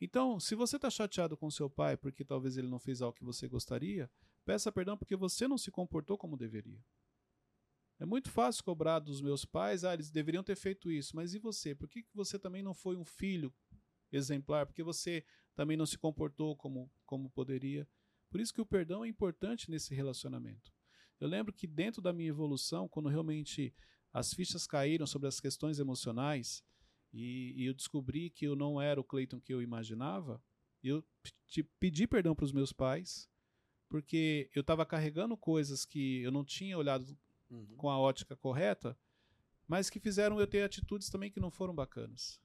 [0.00, 3.24] Então, se você está chateado com seu pai porque talvez ele não fez algo que
[3.24, 4.10] você gostaria,
[4.44, 6.78] peça perdão porque você não se comportou como deveria.
[7.98, 11.38] É muito fácil cobrar dos meus pais, ah, eles deveriam ter feito isso, mas e
[11.38, 11.74] você?
[11.74, 13.52] Por que você também não foi um filho
[14.12, 14.66] exemplar?
[14.66, 17.88] Porque você também não se comportou como, como poderia?
[18.30, 20.72] Por isso que o perdão é importante nesse relacionamento.
[21.18, 23.74] Eu lembro que dentro da minha evolução, quando realmente
[24.12, 26.62] as fichas caíram sobre as questões emocionais
[27.12, 30.42] e, e eu descobri que eu não era o Cleiton que eu imaginava,
[30.82, 31.04] eu
[31.80, 33.28] pedi perdão para os meus pais,
[33.88, 37.16] porque eu estava carregando coisas que eu não tinha olhado
[37.50, 37.76] uhum.
[37.76, 38.98] com a ótica correta,
[39.66, 42.40] mas que fizeram eu ter atitudes também que não foram bacanas.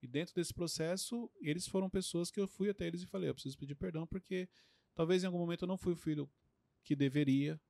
[0.00, 3.34] E dentro desse processo, eles foram pessoas que eu fui até eles e falei: eu
[3.34, 4.48] preciso pedir perdão porque
[4.98, 6.28] talvez em algum momento eu não fui o filho
[6.82, 7.60] que deveria.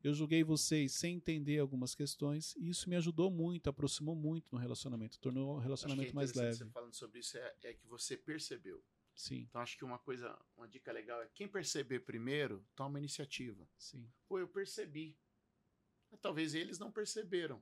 [0.00, 4.58] Eu julguei vocês sem entender algumas questões e isso me ajudou muito, aproximou muito no
[4.58, 6.58] relacionamento, tornou o relacionamento mais leve.
[6.58, 8.80] Você falando sobre isso é, é que você percebeu.
[9.12, 9.48] Sim.
[9.48, 13.68] Então acho que uma coisa, uma dica legal é quem perceber primeiro, toma iniciativa.
[13.76, 14.08] Sim.
[14.28, 15.18] Pô, eu percebi.
[16.22, 17.60] Talvez eles não perceberam.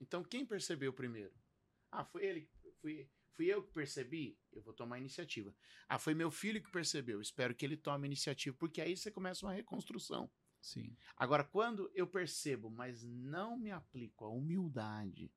[0.00, 1.34] Então quem percebeu primeiro?
[1.92, 2.48] Ah, foi ele,
[2.80, 4.38] fui, fui eu que percebi?
[4.52, 5.54] Eu vou tomar iniciativa.
[5.88, 7.20] Ah, foi meu filho que percebeu.
[7.20, 10.30] Espero que ele tome iniciativa, porque aí você começa uma reconstrução.
[10.60, 10.96] Sim.
[11.16, 15.32] Agora, quando eu percebo, mas não me aplico a humildade,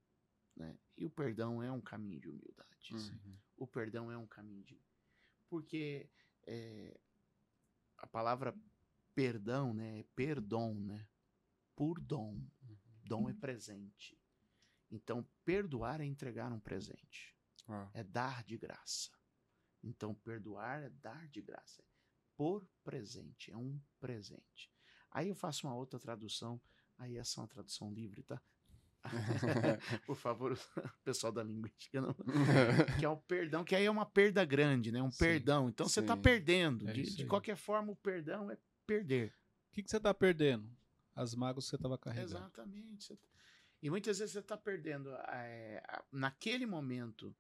[0.55, 0.77] né?
[0.97, 2.93] E o perdão é um caminho de humildade.
[2.93, 3.37] Uhum.
[3.57, 4.81] O perdão é um caminho de.
[5.47, 6.09] Porque
[6.47, 6.99] é,
[7.97, 8.57] a palavra
[9.13, 9.99] perdão, né?
[9.99, 11.05] É perdão, né?
[11.79, 12.33] por dom.
[12.33, 12.77] Uhum.
[13.05, 14.19] Dom é presente.
[14.91, 17.33] Então, perdoar é entregar um presente.
[17.69, 17.89] Ah.
[17.93, 19.11] É dar de graça.
[19.81, 21.81] Então, perdoar é dar de graça.
[21.81, 21.85] É
[22.35, 23.51] por presente.
[23.51, 24.71] É um presente.
[25.11, 26.61] Aí eu faço uma outra tradução.
[26.97, 28.41] Aí essa é uma tradução livre, tá?
[30.05, 30.57] por favor,
[31.05, 32.13] pessoal da linguística, não.
[32.99, 35.01] que é o perdão, que aí é uma perda grande, né?
[35.01, 35.69] Um sim, perdão.
[35.69, 36.89] Então você está perdendo.
[36.89, 39.33] É de, de qualquer forma, o perdão é perder.
[39.69, 40.69] O que, que você está perdendo?
[41.19, 42.37] as mágoas que você estava carregando.
[42.37, 43.19] Exatamente.
[43.81, 47.35] E muitas vezes você está perdendo é, naquele momento,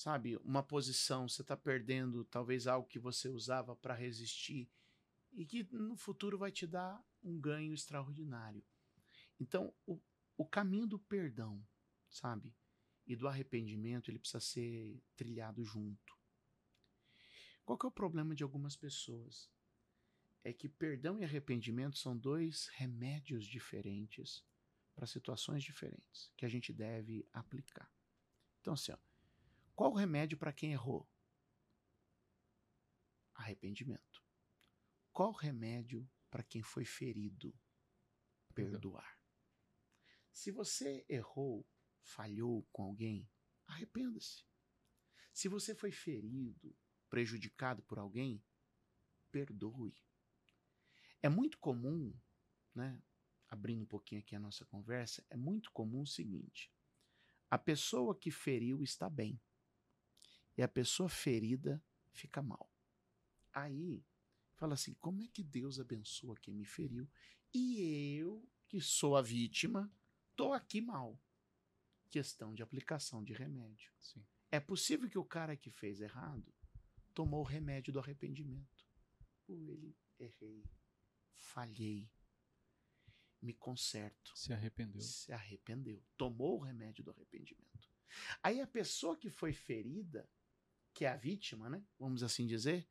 [0.00, 4.66] sabe, uma posição, você está perdendo talvez algo que você usava para resistir
[5.32, 8.64] e que no futuro vai te dar um ganho extraordinário.
[9.38, 10.00] Então, o,
[10.36, 11.62] o caminho do perdão,
[12.08, 12.56] sabe,
[13.06, 16.18] e do arrependimento, ele precisa ser trilhado junto.
[17.64, 19.50] Qual que é o problema de algumas pessoas?
[20.42, 24.42] é que perdão e arrependimento são dois remédios diferentes
[24.94, 27.90] para situações diferentes que a gente deve aplicar.
[28.60, 28.98] Então, assim, ó,
[29.80, 31.10] qual o remédio para quem errou?
[33.32, 34.22] Arrependimento.
[35.10, 37.58] Qual o remédio para quem foi ferido?
[38.54, 39.18] Perdoar.
[40.30, 41.66] Se você errou,
[42.02, 43.26] falhou com alguém,
[43.66, 44.44] arrependa-se.
[45.32, 46.76] Se você foi ferido,
[47.08, 48.44] prejudicado por alguém,
[49.30, 49.96] perdoe.
[51.22, 52.14] É muito comum,
[52.74, 53.02] né,
[53.48, 56.70] abrindo um pouquinho aqui a nossa conversa, é muito comum o seguinte:
[57.48, 59.40] a pessoa que feriu está bem
[60.56, 61.82] e a pessoa ferida
[62.12, 62.70] fica mal.
[63.52, 64.04] Aí
[64.54, 67.08] fala assim: como é que Deus abençoa quem me feriu
[67.52, 69.92] e eu, que sou a vítima,
[70.36, 71.20] tô aqui mal?
[72.08, 73.92] Questão de aplicação de remédio.
[74.00, 74.24] Sim.
[74.50, 76.52] É possível que o cara que fez errado
[77.14, 78.88] tomou o remédio do arrependimento.
[79.46, 80.64] Pô, ele errei,
[81.36, 82.10] falhei,
[83.40, 84.36] me conserto.
[84.36, 85.00] Se arrependeu.
[85.00, 86.02] Se arrependeu.
[86.16, 87.90] Tomou o remédio do arrependimento.
[88.42, 90.28] Aí a pessoa que foi ferida,
[90.94, 91.84] que é a vítima, né?
[91.98, 92.88] Vamos assim dizer,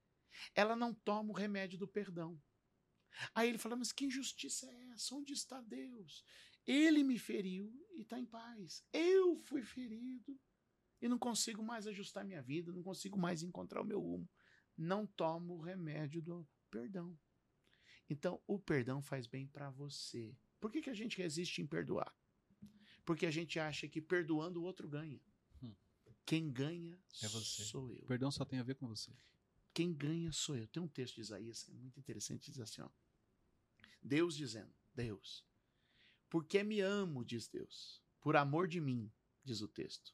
[0.54, 2.42] ela não toma o remédio do perdão.
[3.34, 5.16] Aí ele fala: Mas que injustiça é essa?
[5.16, 6.24] Onde está Deus?
[6.66, 8.84] Ele me feriu e está em paz.
[8.94, 10.40] Eu fui ferido
[11.02, 14.30] e não consigo mais ajustar minha vida, não consigo mais encontrar o meu rumo.
[14.78, 17.18] Não tomo o remédio do perdão.
[18.10, 20.36] Então, o perdão faz bem para você.
[20.60, 22.14] Por que, que a gente resiste em perdoar?
[23.06, 25.22] Porque a gente acha que perdoando o outro ganha.
[26.30, 27.64] Quem ganha é você.
[27.64, 28.06] sou eu.
[28.06, 29.12] Perdão só tem a ver com você.
[29.74, 30.68] Quem ganha sou eu.
[30.68, 32.90] Tem um texto de Isaías que é muito interessante, diz assim, ó.
[34.00, 35.44] Deus dizendo, Deus,
[36.30, 39.12] porque me amo, diz Deus, por amor de mim,
[39.44, 40.14] diz o texto.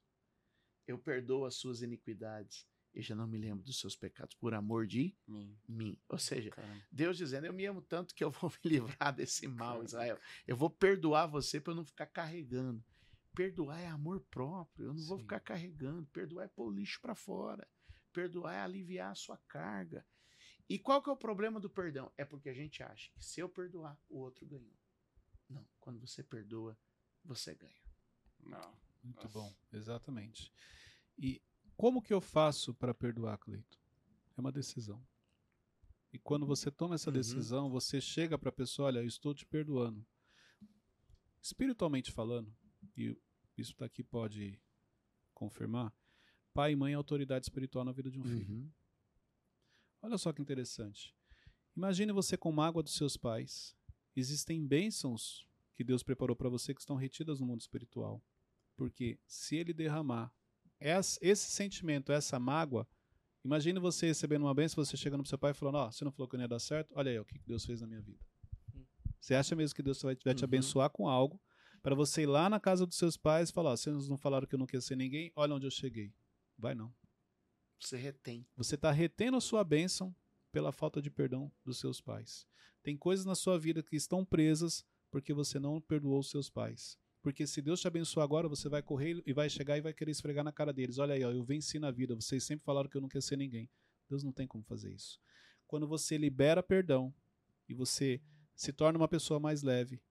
[0.88, 4.88] Eu perdoo as suas iniquidades e já não me lembro dos seus pecados, por amor
[4.88, 5.60] de mim.
[5.68, 6.00] mim.
[6.08, 6.82] Ou seja, Caramba.
[6.90, 9.84] Deus dizendo: Eu me amo tanto que eu vou me livrar desse mal, Caramba.
[9.86, 10.20] Israel.
[10.48, 12.82] Eu vou perdoar você para eu não ficar carregando.
[13.36, 14.88] Perdoar é amor próprio.
[14.88, 15.08] Eu não Sim.
[15.08, 16.08] vou ficar carregando.
[16.08, 17.68] Perdoar é pôr o lixo para fora.
[18.14, 20.06] Perdoar é aliviar a sua carga.
[20.68, 22.12] E qual que é o problema do perdão?
[22.18, 24.74] É porque a gente acha que se eu perdoar, o outro ganhou.
[25.48, 25.68] Não.
[25.80, 26.78] Quando você perdoa,
[27.24, 27.84] você ganha.
[28.40, 28.74] Não.
[29.04, 29.40] Muito Nossa.
[29.40, 29.56] bom.
[29.72, 30.52] Exatamente.
[31.18, 31.42] E
[31.78, 33.80] como que eu faço para perdoar, Cleito?
[34.36, 35.06] É uma decisão.
[36.12, 37.16] E quando você toma essa uhum.
[37.18, 40.06] decisão, você chega para a pessoa, olha, eu estou te perdoando.
[41.42, 42.56] Espiritualmente falando,
[42.98, 43.16] e
[43.62, 44.60] isso daqui pode
[45.34, 45.94] confirmar,
[46.54, 48.30] pai e mãe é autoridade espiritual na vida de um uhum.
[48.30, 48.74] filho.
[50.02, 51.16] Olha só que interessante.
[51.76, 53.76] Imagine você com mágoa dos seus pais.
[54.16, 55.46] Existem bênçãos
[55.76, 58.24] que Deus preparou para você que estão retidas no mundo espiritual.
[58.78, 60.34] Porque se ele derramar
[60.80, 62.88] esse sentimento, essa mágoa,
[63.44, 66.06] imagine você recebendo uma bênção, você chegando pro seu pai e falando, ó, oh, você
[66.06, 66.94] não falou que não ia dar certo?
[66.96, 68.24] Olha aí, o que Deus fez na minha vida.
[69.20, 70.46] Você acha mesmo que Deus vai, vai te uhum.
[70.46, 71.42] abençoar com algo
[71.86, 74.48] para você ir lá na casa dos seus pais e falar, oh, vocês não falaram
[74.48, 76.12] que eu não queria ser ninguém, olha onde eu cheguei.
[76.58, 76.92] Vai não.
[77.80, 78.44] Você retém.
[78.58, 80.12] Você está retendo a sua bênção
[80.52, 82.48] pela falta de perdão dos seus pais.
[82.82, 86.98] Tem coisas na sua vida que estão presas porque você não perdoou os seus pais.
[87.22, 90.10] Porque se Deus te abençoar agora, você vai correr e vai chegar e vai querer
[90.10, 90.98] esfregar na cara deles.
[90.98, 92.16] Olha aí, ó, eu venci na vida.
[92.16, 93.70] Vocês sempre falaram que eu não quero ser ninguém.
[94.10, 95.22] Deus não tem como fazer isso.
[95.68, 97.14] Quando você libera perdão
[97.70, 98.20] e você
[98.56, 100.02] se torna uma pessoa mais leve,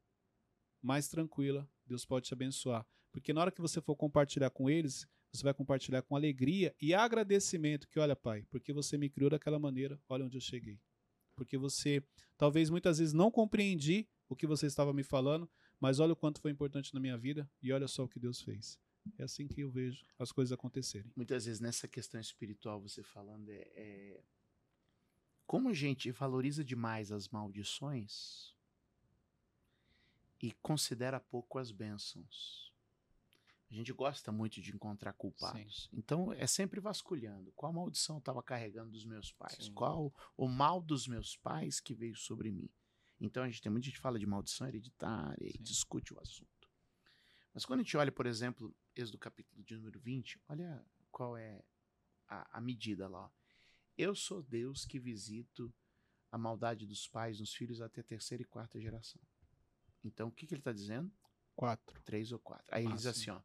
[0.84, 2.86] mais tranquila, Deus pode te abençoar.
[3.10, 6.92] Porque na hora que você for compartilhar com eles, você vai compartilhar com alegria e
[6.92, 10.78] agradecimento que, olha, pai, porque você me criou daquela maneira, olha onde eu cheguei.
[11.34, 12.04] Porque você,
[12.36, 16.40] talvez muitas vezes não compreendi o que você estava me falando, mas olha o quanto
[16.40, 18.78] foi importante na minha vida e olha só o que Deus fez.
[19.18, 21.10] É assim que eu vejo as coisas acontecerem.
[21.16, 24.22] Muitas vezes nessa questão espiritual, você falando, é, é...
[25.46, 28.53] como a gente valoriza demais as maldições
[30.42, 32.72] e considera pouco as bênçãos.
[33.70, 35.88] A gente gosta muito de encontrar culpados.
[35.90, 35.96] Sim.
[35.98, 37.52] Então é sempre vasculhando.
[37.52, 39.64] Qual maldição estava carregando dos meus pais?
[39.64, 39.72] Sim.
[39.72, 42.70] Qual o mal dos meus pais que veio sobre mim?
[43.20, 45.58] Então a gente tem muita gente que fala de maldição hereditária Sim.
[45.58, 46.70] e discute o assunto.
[47.52, 51.64] Mas quando a gente olha, por exemplo, Êxodo capítulo de número 20, olha qual é
[52.28, 53.32] a, a medida lá.
[53.96, 55.72] Eu sou Deus que visito
[56.30, 59.22] a maldade dos pais nos filhos até a terceira e quarta geração.
[60.04, 61.12] Então o que, que ele está dizendo?
[61.56, 62.00] Quatro.
[62.02, 62.66] Três ou quatro.
[62.70, 63.40] Aí ele diz assim, ó.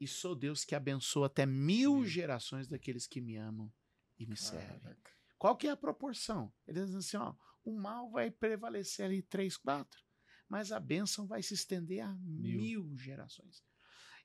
[0.00, 3.72] E sou Deus que abençoa até mil gerações daqueles que me amam
[4.18, 4.58] e me Caraca.
[4.58, 4.96] servem.
[5.38, 6.52] Qual que é a proporção?
[6.66, 7.34] Ele diz assim, ó,
[7.64, 10.02] o mal vai prevalecer ali três, quatro,
[10.48, 13.62] mas a bênção vai se estender a mil, mil gerações.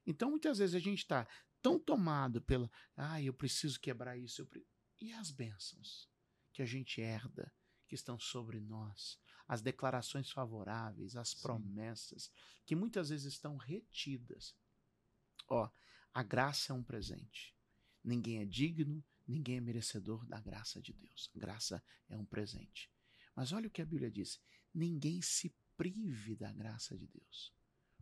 [0.06, 1.28] Então, muitas vezes a gente está
[1.62, 4.66] tão tomado pela, ah, eu preciso quebrar isso, pre...
[5.00, 6.10] e as bênçãos
[6.54, 7.54] que a gente herda,
[7.88, 11.42] que estão sobre nós, as declarações favoráveis, as Sim.
[11.42, 12.32] promessas,
[12.66, 14.56] que muitas vezes estão retidas.
[15.50, 15.70] Ó,
[16.14, 17.56] a graça é um presente.
[18.04, 21.30] Ninguém é digno, Ninguém é merecedor da graça de Deus.
[21.36, 22.90] A graça é um presente.
[23.36, 24.40] Mas olha o que a Bíblia diz:
[24.74, 27.54] ninguém se prive da graça de Deus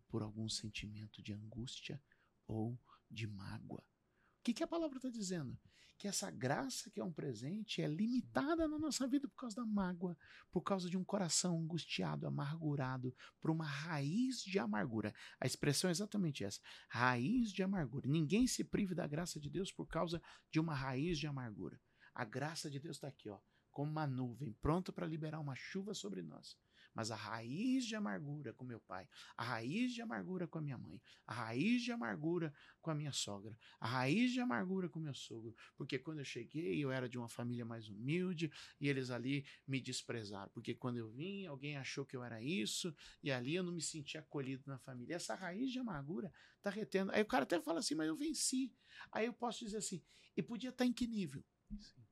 [0.08, 2.02] por algum sentimento de angústia
[2.46, 2.80] ou
[3.10, 3.82] de mágoa.
[3.82, 5.60] O que, que a palavra está dizendo?
[5.98, 9.66] Que essa graça que é um presente é limitada na nossa vida por causa da
[9.66, 10.18] mágoa,
[10.52, 15.14] por causa de um coração angustiado, amargurado, por uma raiz de amargura.
[15.40, 18.08] A expressão é exatamente essa: raiz de amargura.
[18.08, 20.22] Ninguém se prive da graça de Deus por causa
[20.52, 21.80] de uma raiz de amargura.
[22.14, 23.40] A graça de Deus está aqui, ó,
[23.72, 26.58] como uma nuvem, pronta para liberar uma chuva sobre nós
[26.96, 30.78] mas a raiz de amargura com meu pai, a raiz de amargura com a minha
[30.78, 35.14] mãe, a raiz de amargura com a minha sogra, a raiz de amargura com meu
[35.14, 39.46] sogro, porque quando eu cheguei eu era de uma família mais humilde e eles ali
[39.68, 43.64] me desprezaram, porque quando eu vim alguém achou que eu era isso e ali eu
[43.64, 45.16] não me senti acolhido na família.
[45.16, 46.32] Essa raiz de amargura
[46.62, 47.12] tá retendo.
[47.12, 48.74] Aí o cara até fala assim, mas eu venci.
[49.12, 50.02] Aí eu posso dizer assim,
[50.36, 51.44] e podia estar tá em que nível?
[51.80, 52.06] Sim.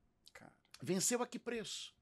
[0.81, 1.95] Venceu a que preço?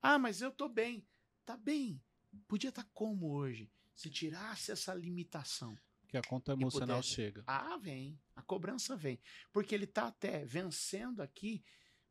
[0.00, 1.06] Ah, mas eu tô bem.
[1.44, 2.02] Tá bem.
[2.48, 3.70] Podia estar tá como hoje?
[3.94, 5.76] Se tirasse essa limitação.
[6.08, 7.14] Que a conta emocional pudesse...
[7.14, 7.44] chega.
[7.46, 8.20] Ah, vem.
[8.34, 9.18] A cobrança vem.
[9.52, 11.64] Porque ele está até vencendo aqui,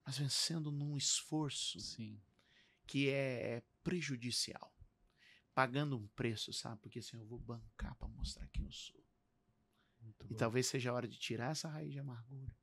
[0.05, 2.19] mas vencendo num esforço Sim.
[2.86, 4.73] que é prejudicial.
[5.53, 6.82] Pagando um preço, sabe?
[6.82, 9.01] Porque assim, eu vou bancar para mostrar quem eu sou.
[10.01, 10.36] Muito e bom.
[10.36, 12.53] talvez seja a hora de tirar essa raiz de amargura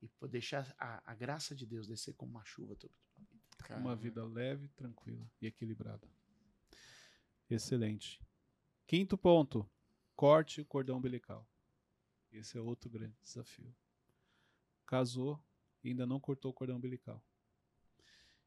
[0.00, 3.80] e deixar a, a graça de Deus descer como uma chuva sobre a vida.
[3.80, 6.06] Uma vida leve, tranquila e equilibrada.
[7.50, 8.20] Excelente.
[8.86, 9.68] Quinto ponto:
[10.14, 11.46] corte o cordão umbilical.
[12.32, 13.74] Esse é outro grande desafio.
[14.86, 15.42] Casou
[15.82, 17.22] e ainda não cortou o cordão umbilical.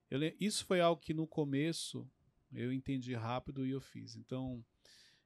[0.09, 2.09] Eu, isso foi algo que no começo
[2.53, 4.15] eu entendi rápido e eu fiz.
[4.15, 4.63] Então,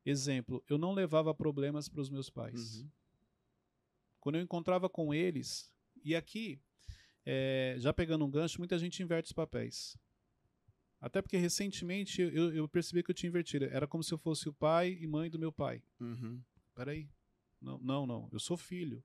[0.05, 2.81] Exemplo, eu não levava problemas para os meus pais.
[2.81, 2.89] Uhum.
[4.19, 5.73] Quando eu encontrava com eles,
[6.03, 6.61] e aqui,
[7.25, 9.97] é, já pegando um gancho, muita gente inverte os papéis.
[11.05, 13.65] Até porque recentemente eu, eu, percebi que eu tinha invertido.
[13.65, 15.83] Era como se eu fosse o pai e mãe do meu pai.
[15.99, 16.41] Uhum.
[16.73, 17.07] Peraí.
[17.61, 18.27] Não, não, não.
[18.31, 19.03] Eu sou filho.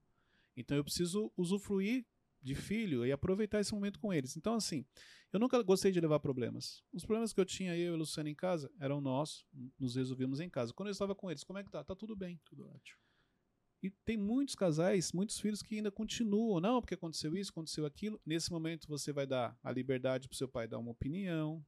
[0.57, 2.07] Então eu preciso usufruir
[2.40, 4.34] de filho e aproveitar esse momento com eles.
[4.34, 4.82] Então, assim,
[5.30, 6.82] eu nunca gostei de levar problemas.
[6.90, 9.44] Os problemas que eu tinha, eu e a Luciana em casa, eram nossos,
[9.78, 10.72] nos resolvíamos em casa.
[10.72, 11.84] Quando eu estava com eles, como é que tá?
[11.84, 12.40] Tá tudo bem.
[12.46, 12.98] Tudo ótimo.
[13.82, 16.61] E tem muitos casais, muitos filhos que ainda continuam.
[16.61, 18.18] Não, porque aconteceu isso, aconteceu aquilo.
[18.24, 21.62] Nesse momento você vai dar a liberdade para o seu pai dar uma opinião,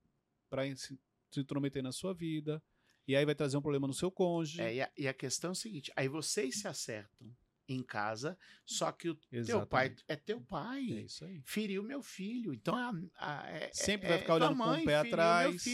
[0.53, 0.99] para se,
[1.35, 2.63] intrometer na sua vida.
[3.09, 4.61] E aí vai trazer um problema no seu cônjuge.
[4.61, 7.35] É, e, a, e a questão é o seguinte: aí vocês se acertam
[7.67, 8.37] em casa,
[8.67, 9.47] só que o Exatamente.
[9.47, 10.91] teu pai é teu pai.
[10.93, 11.41] É isso aí.
[11.47, 12.53] Feriu meu filho.
[12.53, 15.65] Então a, a, é, sempre é, vai ficar olhando mãe, com o pé atrás.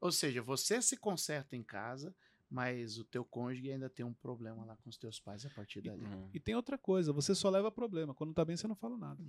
[0.00, 2.14] Ou seja, você se conserta em casa,
[2.50, 5.80] mas o teu cônjuge ainda tem um problema lá com os teus pais a partir
[5.80, 6.04] dali.
[6.32, 8.12] E, e tem outra coisa, você só leva problema.
[8.12, 9.22] Quando tá bem, você não fala nada.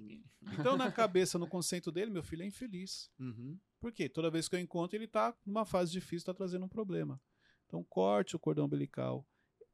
[0.60, 3.12] Então, na cabeça, no conceito dele, meu filho é infeliz.
[3.20, 3.60] Uhum.
[3.80, 4.10] Por quê?
[4.10, 7.22] Toda vez que eu encontro, ele tá numa fase difícil, tá trazendo um problema.
[7.68, 9.26] Então, corte o cordão umbilical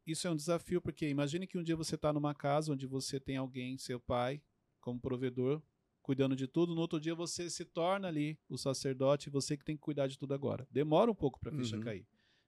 [0.07, 3.19] isso é um desafio, porque imagine que um dia você está numa casa onde você
[3.19, 4.41] tem alguém, seu pai,
[4.79, 5.61] como provedor,
[6.01, 9.75] cuidando de tudo, no outro dia você se torna ali o sacerdote, você que tem
[9.75, 10.65] que cuidar de tudo agora.
[10.71, 11.83] Demora um pouco para a ficha uhum.
[11.83, 12.07] cair,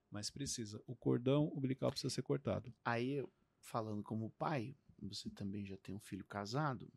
[0.10, 0.82] mas precisa.
[0.86, 2.74] O cordão umbilical precisa ser cortado.
[2.84, 3.24] Aí,
[3.60, 6.92] falando como pai, você também já tem um filho casado,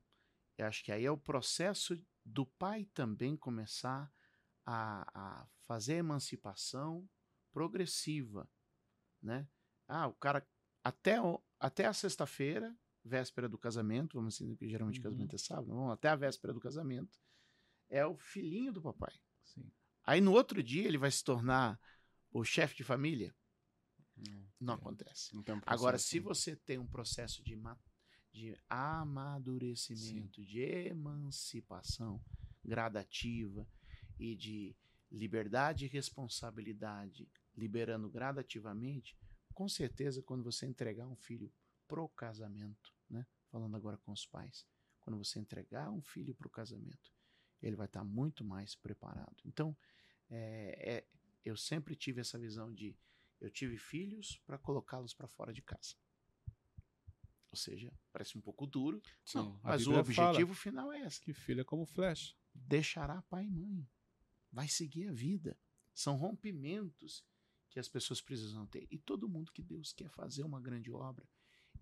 [0.58, 4.12] eu acho que aí é o processo do pai também começar
[4.64, 7.08] a, a fazer a emancipação
[7.52, 8.48] progressiva,
[9.20, 9.48] né?
[9.88, 10.46] Ah, o cara
[10.84, 11.16] até,
[11.58, 15.04] até a sexta-feira, véspera do casamento, vamos assim, que geralmente uhum.
[15.04, 17.20] casamento é sábado, vamos até a véspera do casamento,
[17.88, 19.12] é o filhinho do papai.
[19.42, 19.70] Sim.
[20.04, 21.78] Aí no outro dia ele vai se tornar
[22.32, 23.34] o chefe de família.
[24.16, 24.76] Hum, não é.
[24.76, 25.36] acontece.
[25.36, 27.58] Então, Agora, se você tem um processo de,
[28.32, 30.46] de amadurecimento, Sim.
[30.46, 32.22] de emancipação
[32.64, 33.68] gradativa
[34.18, 34.76] e de
[35.10, 39.16] liberdade e responsabilidade, liberando gradativamente,
[39.52, 41.52] com certeza, quando você entregar um filho
[41.86, 43.26] pro casamento, né?
[43.50, 44.66] Falando agora com os pais,
[45.00, 47.12] quando você entregar um filho pro casamento,
[47.60, 49.36] ele vai estar tá muito mais preparado.
[49.44, 49.76] Então,
[50.30, 51.06] é, é,
[51.44, 52.96] eu sempre tive essa visão de
[53.40, 55.96] eu tive filhos para colocá-los para fora de casa.
[57.50, 61.20] Ou seja, parece um pouco duro, Sim, não, mas o objetivo final é esse.
[61.20, 62.34] Que filho é como flecha.
[62.54, 63.86] Deixará pai e mãe.
[64.50, 65.58] Vai seguir a vida.
[65.92, 67.24] São rompimentos
[67.68, 68.86] que as pessoas precisam ter.
[68.90, 71.28] E todo mundo que Deus quer fazer uma grande obra,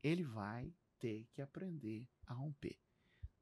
[0.02, 2.78] ele vai ter que aprender a romper.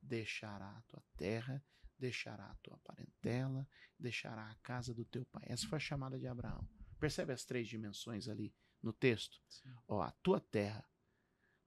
[0.03, 1.64] Deixará a tua terra,
[1.99, 3.68] deixará a tua parentela,
[3.99, 5.44] deixará a casa do teu pai.
[5.46, 6.66] Essa foi a chamada de Abraão.
[6.99, 9.40] Percebe as três dimensões ali no texto?
[9.49, 9.74] Sim.
[9.86, 10.88] Ó, a tua terra,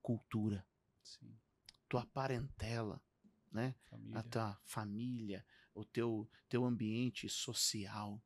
[0.00, 0.66] cultura.
[1.02, 1.38] Sim.
[1.88, 3.02] Tua parentela,
[3.50, 3.74] né?
[3.88, 4.18] Família.
[4.18, 8.22] A tua família, o teu, teu ambiente social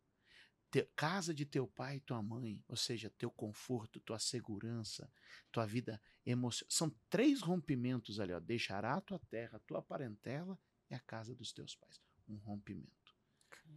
[0.70, 5.10] te, casa de teu pai e tua mãe, ou seja, teu conforto, tua segurança,
[5.50, 6.70] tua vida emocional.
[6.70, 8.40] São três rompimentos ali, ó.
[8.40, 10.58] Deixará a tua terra, a tua parentela
[10.90, 12.00] e a casa dos teus pais.
[12.28, 13.14] Um rompimento.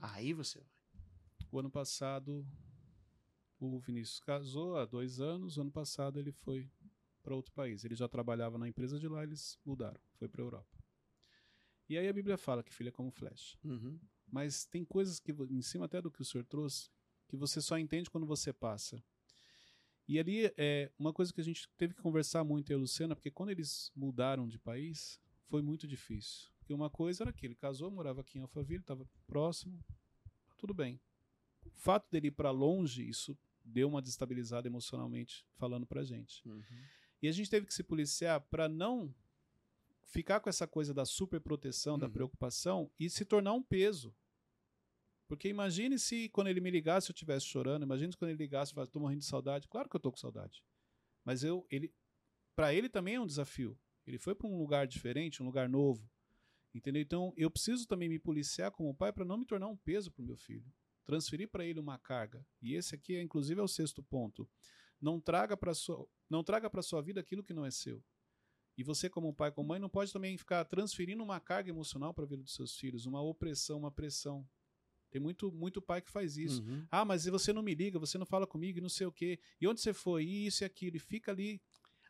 [0.01, 0.69] Aí você vai.
[1.51, 2.45] O ano passado,
[3.59, 5.57] o Vinícius casou há dois anos.
[5.57, 6.69] O ano passado ele foi
[7.21, 7.83] para outro país.
[7.83, 10.83] Ele já trabalhava na empresa de lá, eles mudaram, foi para a Europa.
[11.87, 13.57] E aí a Bíblia fala que filho é como flecha.
[13.63, 13.99] Uhum.
[14.31, 16.89] Mas tem coisas que, em cima até do que o senhor trouxe,
[17.27, 19.03] que você só entende quando você passa.
[20.07, 22.81] E ali, é uma coisa que a gente teve que conversar muito, eu e a
[22.81, 26.49] Luciana, porque quando eles mudaram de país, foi muito difícil.
[26.69, 29.83] Porque uma coisa era que ele casou, morava aqui em Alphaville, estava próximo,
[30.55, 31.01] tudo bem.
[31.65, 36.47] O fato dele ir para longe, isso deu uma destabilizada emocionalmente, falando pra gente.
[36.47, 36.61] Uhum.
[37.23, 39.11] E a gente teve que se policiar para não
[40.03, 42.01] ficar com essa coisa da superproteção, uhum.
[42.01, 44.15] da preocupação e se tornar um peso.
[45.27, 48.73] Porque imagine se quando ele me ligasse eu estivesse chorando, imagine se quando ele ligasse
[48.73, 49.67] eu falasse, tô morrendo de saudade.
[49.67, 50.63] Claro que eu tô com saudade.
[51.25, 51.91] Mas eu, ele,
[52.55, 53.75] para ele também é um desafio.
[54.05, 56.07] Ele foi para um lugar diferente, um lugar novo.
[56.73, 57.01] Entendeu?
[57.01, 60.21] Então eu preciso também me policiar como pai para não me tornar um peso para
[60.21, 60.71] o meu filho.
[61.03, 62.45] Transferir para ele uma carga.
[62.61, 64.47] E esse aqui, é, inclusive, é o sexto ponto.
[65.01, 68.03] Não traga para sua, não traga para sua vida aquilo que não é seu.
[68.77, 72.23] E você, como pai, como mãe, não pode também ficar transferindo uma carga emocional para
[72.23, 74.47] a vida dos seus filhos, uma opressão, uma pressão.
[75.09, 76.63] Tem muito, muito pai que faz isso.
[76.63, 76.85] Uhum.
[76.91, 79.39] Ah, mas você não me liga, você não fala comigo, não sei o quê.
[79.59, 80.23] E onde você foi?
[80.23, 80.95] E isso e aquilo.
[80.95, 81.61] E fica ali.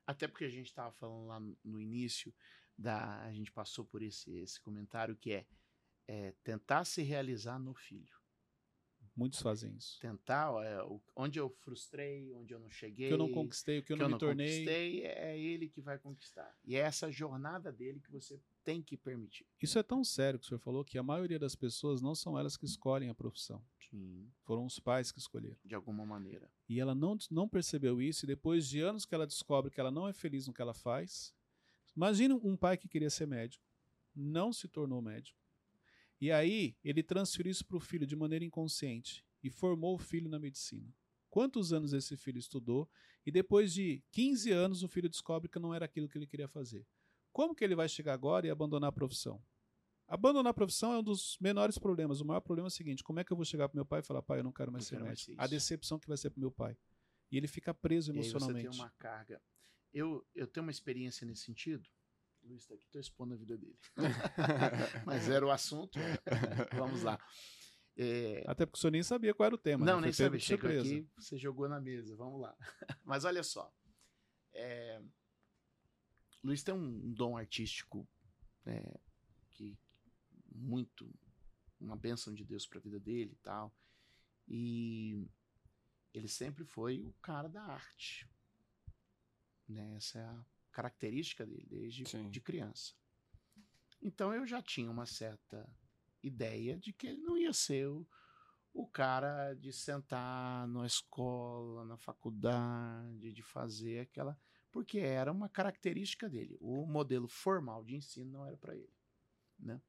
[0.05, 2.33] Até porque a gente estava falando lá no início,
[2.79, 5.45] da, a gente passou por esse, esse comentário que é,
[6.07, 8.17] é tentar se realizar no filho.
[9.15, 9.99] Muitos fazem isso.
[9.99, 10.79] Tentar, é,
[11.13, 13.07] onde eu frustrei, onde eu não cheguei.
[13.07, 14.47] O que eu não conquistei, o que eu que não eu me não tornei.
[14.47, 16.57] Conquistei, é ele que vai conquistar.
[16.63, 19.45] E é essa jornada dele que você tem que permitir.
[19.61, 22.39] Isso é tão sério que o senhor falou que a maioria das pessoas não são
[22.39, 23.61] elas que escolhem a profissão.
[23.89, 24.31] Sim.
[24.43, 25.57] Foram os pais que escolheram.
[25.65, 26.49] De alguma maneira.
[26.69, 29.91] E ela não, não percebeu isso, e depois de anos que ela descobre que ela
[29.91, 31.33] não é feliz no que ela faz.
[31.95, 33.63] Imagina um pai que queria ser médico,
[34.15, 35.39] não se tornou médico
[36.21, 40.29] e aí ele transferiu isso para o filho de maneira inconsciente e formou o filho
[40.29, 40.93] na medicina.
[41.29, 42.89] Quantos anos esse filho estudou
[43.25, 46.47] e depois de 15 anos o filho descobre que não era aquilo que ele queria
[46.47, 46.85] fazer.
[47.31, 49.41] Como que ele vai chegar agora e abandonar a profissão?
[50.07, 52.19] Abandonar a profissão é um dos menores problemas.
[52.19, 53.99] O maior problema é o seguinte: como é que eu vou chegar para meu pai
[53.99, 55.33] e falar, pai, eu não quero mais não ser médico?
[55.37, 56.75] a decepção que vai ser para meu pai.
[57.31, 58.65] E ele fica preso emocionalmente.
[58.65, 59.39] E você tem uma carga.
[59.93, 61.87] Eu, eu tenho uma experiência nesse sentido.
[62.43, 63.77] Luiz está aqui, estou expondo a vida dele.
[65.05, 65.99] Mas era o assunto.
[66.75, 67.19] Vamos lá.
[67.97, 68.43] É...
[68.47, 69.85] Até porque o senhor nem sabia qual era o tema.
[69.85, 70.03] Não, né?
[70.03, 70.39] nem sabia.
[70.39, 72.15] Chegou aqui, você jogou na mesa.
[72.15, 72.55] Vamos lá.
[73.03, 73.73] Mas olha só.
[74.53, 75.01] É...
[76.43, 78.07] Luiz tem um dom artístico
[78.65, 78.99] é,
[79.51, 79.77] que
[80.49, 81.11] muito
[81.79, 83.75] uma bênção de Deus para a vida dele e tal.
[84.47, 85.27] E
[86.13, 88.29] ele sempre foi o cara da arte.
[89.69, 89.95] Né?
[89.95, 92.93] Essa é a característica dele desde de criança.
[94.01, 95.69] Então eu já tinha uma certa
[96.23, 98.07] ideia de que ele não ia ser o,
[98.73, 104.37] o cara de sentar na escola, na faculdade, de fazer aquela.
[104.71, 106.57] Porque era uma característica dele.
[106.61, 108.93] O modelo formal de ensino não era para ele.
[109.57, 109.81] Né?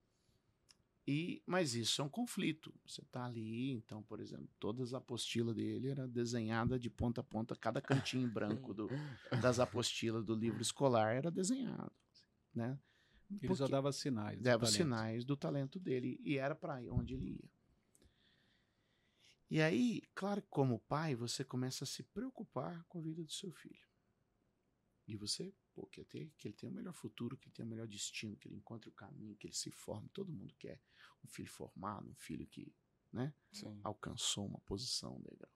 [1.12, 2.72] E, mas isso é um conflito.
[2.86, 7.24] Você está ali, então, por exemplo, todas as apostilas dele era desenhada de ponta a
[7.24, 8.86] ponta, cada cantinho branco do,
[9.44, 11.90] das apostilas do livro escolar era desenhado,
[12.54, 12.78] né?
[13.42, 14.40] Ele só dava sinais.
[14.40, 17.50] Dava sinais do talento dele e era para onde ele ia.
[19.50, 23.50] E aí, claro, como pai, você começa a se preocupar com a vida do seu
[23.50, 23.88] filho.
[25.08, 27.68] E você pô, quer ter, que ele tenha o melhor futuro, que ele tenha o
[27.68, 30.08] melhor destino, que ele encontre o caminho, que ele se forme.
[30.10, 30.80] Todo mundo quer
[31.24, 32.74] um filho formado, um filho que
[33.12, 33.34] né,
[33.82, 35.52] alcançou uma posição legal.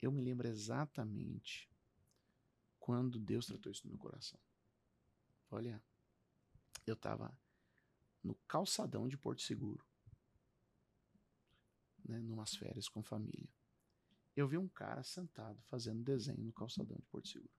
[0.00, 1.70] Eu me lembro exatamente
[2.78, 4.38] quando Deus tratou isso no meu coração.
[5.50, 5.82] Olha,
[6.86, 7.36] eu estava
[8.22, 9.84] no calçadão de Porto Seguro,
[12.04, 13.52] né, numas férias com família.
[14.34, 17.54] Eu vi um cara sentado fazendo desenho no calçadão de Porto Seguro.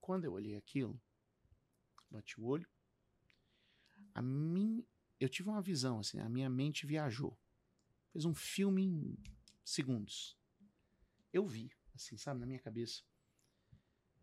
[0.00, 1.00] Quando eu olhei aquilo,
[2.10, 2.68] bati o olho,
[4.14, 4.86] a mim,
[5.18, 7.36] eu tive uma visão assim, a minha mente viajou.
[8.12, 9.18] Fez um filme em
[9.64, 10.38] segundos.
[11.32, 13.02] Eu vi, assim, sabe, na minha cabeça.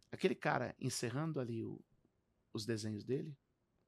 [0.09, 1.83] Aquele cara encerrando ali o,
[2.53, 3.37] os desenhos dele,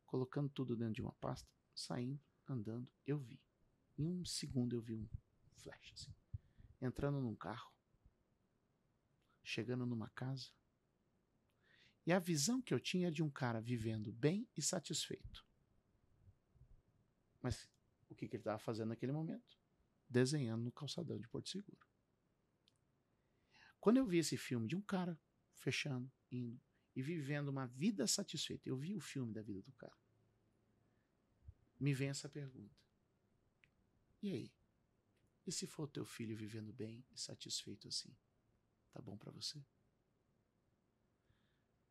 [0.05, 3.41] colocando tudo dentro de uma pasta, saindo, andando, eu vi.
[3.97, 5.07] Em um segundo eu vi um
[5.55, 6.13] flash assim,
[6.81, 7.71] entrando num carro,
[9.43, 10.51] chegando numa casa,
[12.05, 15.45] e a visão que eu tinha é de um cara vivendo bem e satisfeito.
[17.43, 17.69] Mas
[18.09, 19.59] o que, que ele estava fazendo naquele momento?
[20.09, 21.85] Desenhando no calçadão de Porto Seguro.
[23.79, 25.19] Quando eu vi esse filme de um cara
[25.53, 26.59] fechando, indo
[26.95, 29.97] e vivendo uma vida satisfeita, eu vi o filme da vida do cara.
[31.79, 32.79] Me vem essa pergunta.
[34.21, 34.53] E aí?
[35.45, 38.15] E se for teu filho vivendo bem e satisfeito assim?
[38.91, 39.61] Tá bom para você?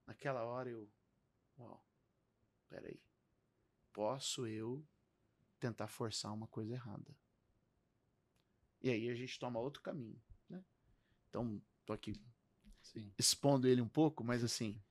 [0.07, 0.91] Naquela hora eu,
[1.59, 1.85] uau,
[2.69, 3.03] peraí,
[3.93, 4.87] posso eu
[5.63, 7.17] tentar forçar uma coisa errada?
[8.83, 10.65] E aí a gente toma outro caminho, né?
[11.29, 12.21] Então, tô aqui
[12.83, 13.13] Sim.
[13.17, 14.83] expondo ele um pouco, mas assim,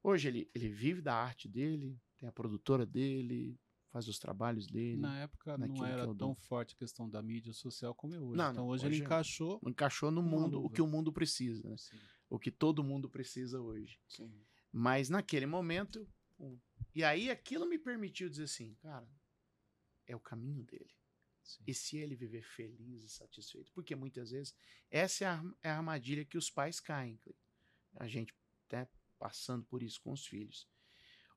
[0.00, 3.58] hoje ele, ele vive da arte dele, tem a produtora dele,
[3.90, 5.00] faz os trabalhos dele.
[5.00, 6.34] Na época não era tão dou.
[6.36, 8.36] forte a questão da mídia social como é hoje.
[8.36, 9.60] Não, então hoje, hoje, ele encaixou.
[9.66, 11.74] Encaixou no mundo o que o mundo precisa, né?
[12.30, 14.00] O que todo mundo precisa hoje.
[14.06, 14.32] Sim.
[14.72, 16.08] Mas naquele momento,
[16.94, 19.08] e aí aquilo me permitiu dizer assim, cara,
[20.06, 20.94] é o caminho dele.
[21.42, 21.62] Sim.
[21.66, 23.70] E se ele viver feliz e satisfeito?
[23.72, 24.54] Porque muitas vezes
[24.90, 27.20] essa é a, é a armadilha que os pais caem.
[27.96, 28.34] A gente
[28.66, 28.88] até
[29.18, 30.68] passando por isso com os filhos.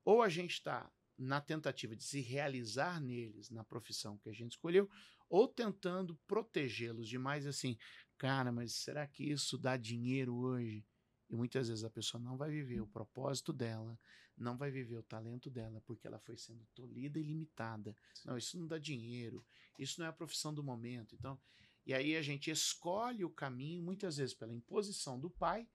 [0.04, 4.52] Ou a gente está na tentativa de se realizar neles na profissão que a gente
[4.52, 4.90] escolheu,
[5.30, 7.78] ou tentando protegê-los demais assim,
[8.18, 10.86] cara, mas será que isso dá dinheiro hoje?
[11.30, 14.00] E muitas vezes a pessoa não vai viver o propósito dela,
[14.38, 17.96] não vai viver o talento dela, porque ela foi sendo tolhida e limitada.
[18.24, 19.46] Não, isso não dá dinheiro,
[19.80, 21.16] isso não é a profissão do momento.
[21.16, 21.40] Então,
[21.86, 25.68] e aí a gente escolhe o caminho, muitas vezes pela imposição do pai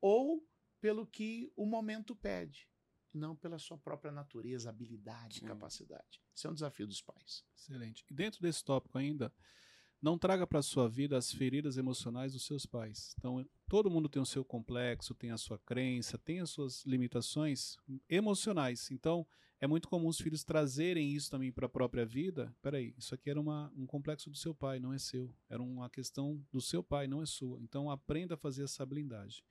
[0.00, 0.46] ou
[0.80, 2.68] pelo que o momento pede,
[3.14, 5.46] não pela sua própria natureza, habilidade, Sim.
[5.46, 6.20] capacidade.
[6.34, 7.44] Isso é um desafio dos pais.
[7.56, 8.04] Excelente.
[8.10, 9.32] E dentro desse tópico ainda,
[10.02, 13.14] não traga para a sua vida as feridas emocionais dos seus pais.
[13.16, 17.76] Então, todo mundo tem o seu complexo, tem a sua crença, tem as suas limitações
[18.08, 18.90] emocionais.
[18.90, 19.24] Então,
[19.60, 22.52] é muito comum os filhos trazerem isso também para a própria vida.
[22.60, 25.32] Peraí, isso aqui era uma, um complexo do seu pai, não é seu.
[25.48, 27.60] Era uma questão do seu pai, não é sua.
[27.62, 29.44] Então, aprenda a fazer essa blindagem.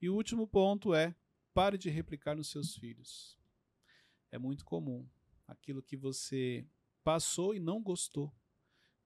[0.00, 1.14] E o último ponto é:
[1.54, 3.38] pare de replicar nos seus filhos.
[4.32, 5.08] É muito comum.
[5.46, 6.66] Aquilo que você
[7.04, 8.32] passou e não gostou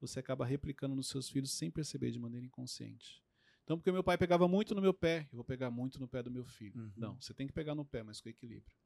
[0.01, 3.23] você acaba replicando nos seus filhos sem perceber de maneira inconsciente.
[3.65, 6.23] Então, porque meu pai pegava muito no meu pé, eu vou pegar muito no pé
[6.23, 6.81] do meu filho.
[6.81, 6.93] Uhum.
[6.97, 8.77] Não, você tem que pegar no pé, mas com equilíbrio.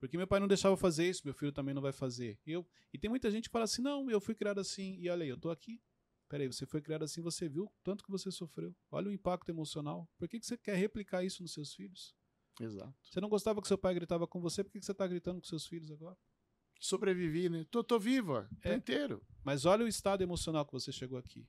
[0.00, 2.38] Porque meu pai não deixava fazer isso, meu filho também não vai fazer.
[2.46, 5.08] E, eu, e tem muita gente que fala assim: não, eu fui criado assim, e
[5.08, 5.80] olha aí, eu tô aqui.
[6.28, 8.74] Peraí, você foi criado assim, você viu tanto que você sofreu.
[8.90, 10.10] Olha o impacto emocional.
[10.18, 12.16] Por que, que você quer replicar isso nos seus filhos?
[12.58, 12.94] Exato.
[13.02, 15.40] Você não gostava que seu pai gritava com você, por que, que você está gritando
[15.40, 16.18] com seus filhos agora?
[16.82, 17.64] Sobrevivi, né?
[17.70, 18.74] Tô, tô vivo, ó, é.
[18.74, 19.24] inteiro.
[19.44, 21.46] Mas olha o estado emocional que você chegou aqui.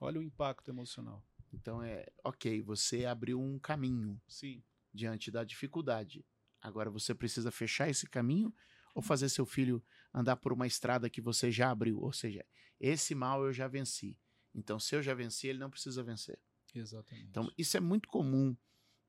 [0.00, 1.22] Olha o impacto emocional.
[1.52, 4.20] Então é, ok, você abriu um caminho.
[4.26, 4.62] Sim.
[4.92, 6.24] Diante da dificuldade.
[6.62, 8.52] Agora você precisa fechar esse caminho
[8.94, 12.00] ou fazer seu filho andar por uma estrada que você já abriu.
[12.00, 12.44] Ou seja,
[12.80, 14.18] esse mal eu já venci.
[14.54, 16.40] Então, se eu já venci, ele não precisa vencer.
[16.74, 17.28] Exatamente.
[17.28, 18.56] Então, isso é muito comum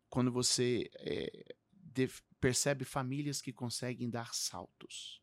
[0.10, 1.56] quando você é,
[2.40, 5.21] percebe famílias que conseguem dar saltos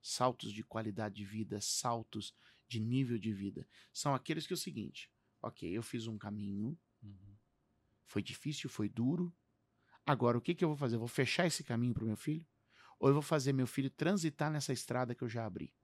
[0.00, 2.34] saltos de qualidade de vida, saltos
[2.66, 3.66] de nível de vida.
[3.92, 5.10] São aqueles que é o seguinte:
[5.42, 7.36] ok, eu fiz um caminho, uhum.
[8.06, 9.34] foi difícil, foi duro.
[10.06, 10.96] Agora, o que, que eu vou fazer?
[10.96, 12.46] Eu vou fechar esse caminho para o meu filho?
[12.98, 15.74] Ou eu vou fazer meu filho transitar nessa estrada que eu já abri?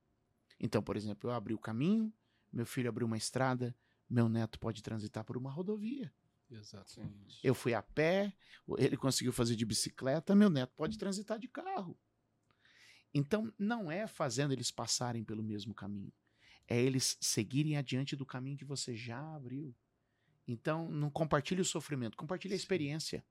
[0.58, 2.12] Então, por exemplo, eu abri o caminho,
[2.52, 3.76] meu filho abriu uma estrada,
[4.08, 6.12] meu neto pode transitar por uma rodovia.
[6.50, 7.40] Exatamente.
[7.42, 8.32] Eu fui a pé,
[8.78, 11.98] ele conseguiu fazer de bicicleta, meu neto pode transitar de carro.
[13.18, 16.12] Então, não é fazendo eles passarem pelo mesmo caminho,
[16.68, 19.74] é eles seguirem adiante do caminho que você já abriu.
[20.46, 23.24] Então, não compartilhe o sofrimento, compartilhe a experiência.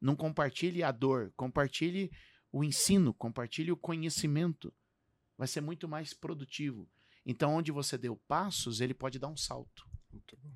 [0.00, 2.10] Não compartilhe a dor, compartilhe
[2.50, 4.74] o ensino, compartilhe o conhecimento.
[5.38, 6.88] Vai ser muito mais produtivo.
[7.24, 9.88] Então, onde você deu passos, ele pode dar um salto.
[10.10, 10.52] Muito bom.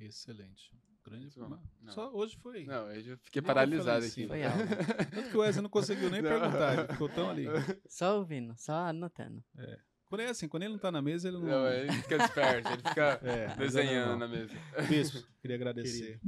[0.00, 0.74] Excelente.
[1.10, 2.64] Grande não, Só hoje foi.
[2.64, 4.28] Não, hoje eu fiquei paralisado aqui.
[4.28, 4.62] Foi algo.
[5.12, 6.30] Tanto que o Wesley não conseguiu nem não.
[6.30, 7.46] perguntar, ele ficou tão ali.
[7.88, 9.42] Só ouvindo, só anotando.
[9.58, 9.80] É.
[10.06, 11.46] Quando é assim, quando ele não tá na mesa, ele não.
[11.46, 14.54] Não, ele fica esperto, ele fica é, desenhando na mesa.
[14.88, 16.20] Bispo, queria agradecer.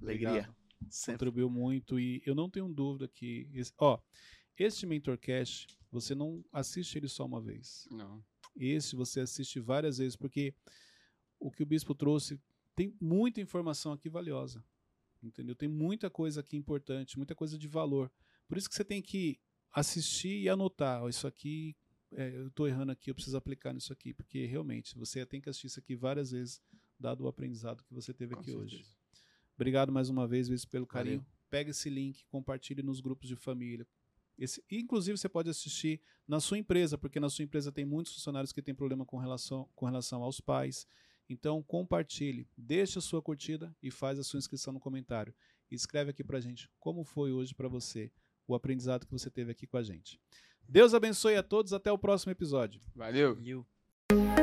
[0.00, 0.48] Alegria.
[1.06, 3.50] Contribuiu muito e eu não tenho dúvida que.
[3.52, 3.98] Esse, ó,
[4.58, 7.86] este Mentorcast, você não assiste ele só uma vez.
[7.90, 8.24] Não.
[8.56, 10.54] Esse você assiste várias vezes, porque
[11.38, 12.40] o que o bispo trouxe
[12.74, 14.64] tem muita informação aqui valiosa.
[15.22, 15.54] Entendeu?
[15.54, 18.10] Tem muita coisa aqui importante, muita coisa de valor.
[18.48, 19.38] Por isso que você tem que
[19.72, 21.02] assistir e anotar.
[21.02, 21.76] Oh, isso aqui,
[22.10, 24.12] é, eu estou errando aqui, eu preciso aplicar nisso aqui.
[24.12, 26.60] Porque realmente, você tem que assistir isso aqui várias vezes,
[26.98, 28.76] dado o aprendizado que você teve Com aqui certeza.
[28.76, 28.86] hoje.
[29.54, 31.18] Obrigado mais uma vez, Luiz, pelo carinho.
[31.18, 31.32] Valeu.
[31.48, 33.86] Pega esse link, compartilhe nos grupos de família.
[34.36, 38.50] Esse, inclusive, você pode assistir na sua empresa, porque na sua empresa tem muitos funcionários
[38.50, 40.86] que têm problema com relação, com relação aos pais.
[41.32, 45.34] Então compartilhe, deixe a sua curtida e faz a sua inscrição no comentário.
[45.70, 48.12] E escreve aqui pra gente como foi hoje para você
[48.46, 50.20] o aprendizado que você teve aqui com a gente.
[50.68, 52.82] Deus abençoe a todos, até o próximo episódio.
[52.94, 53.34] Valeu.
[53.34, 54.41] Valeu.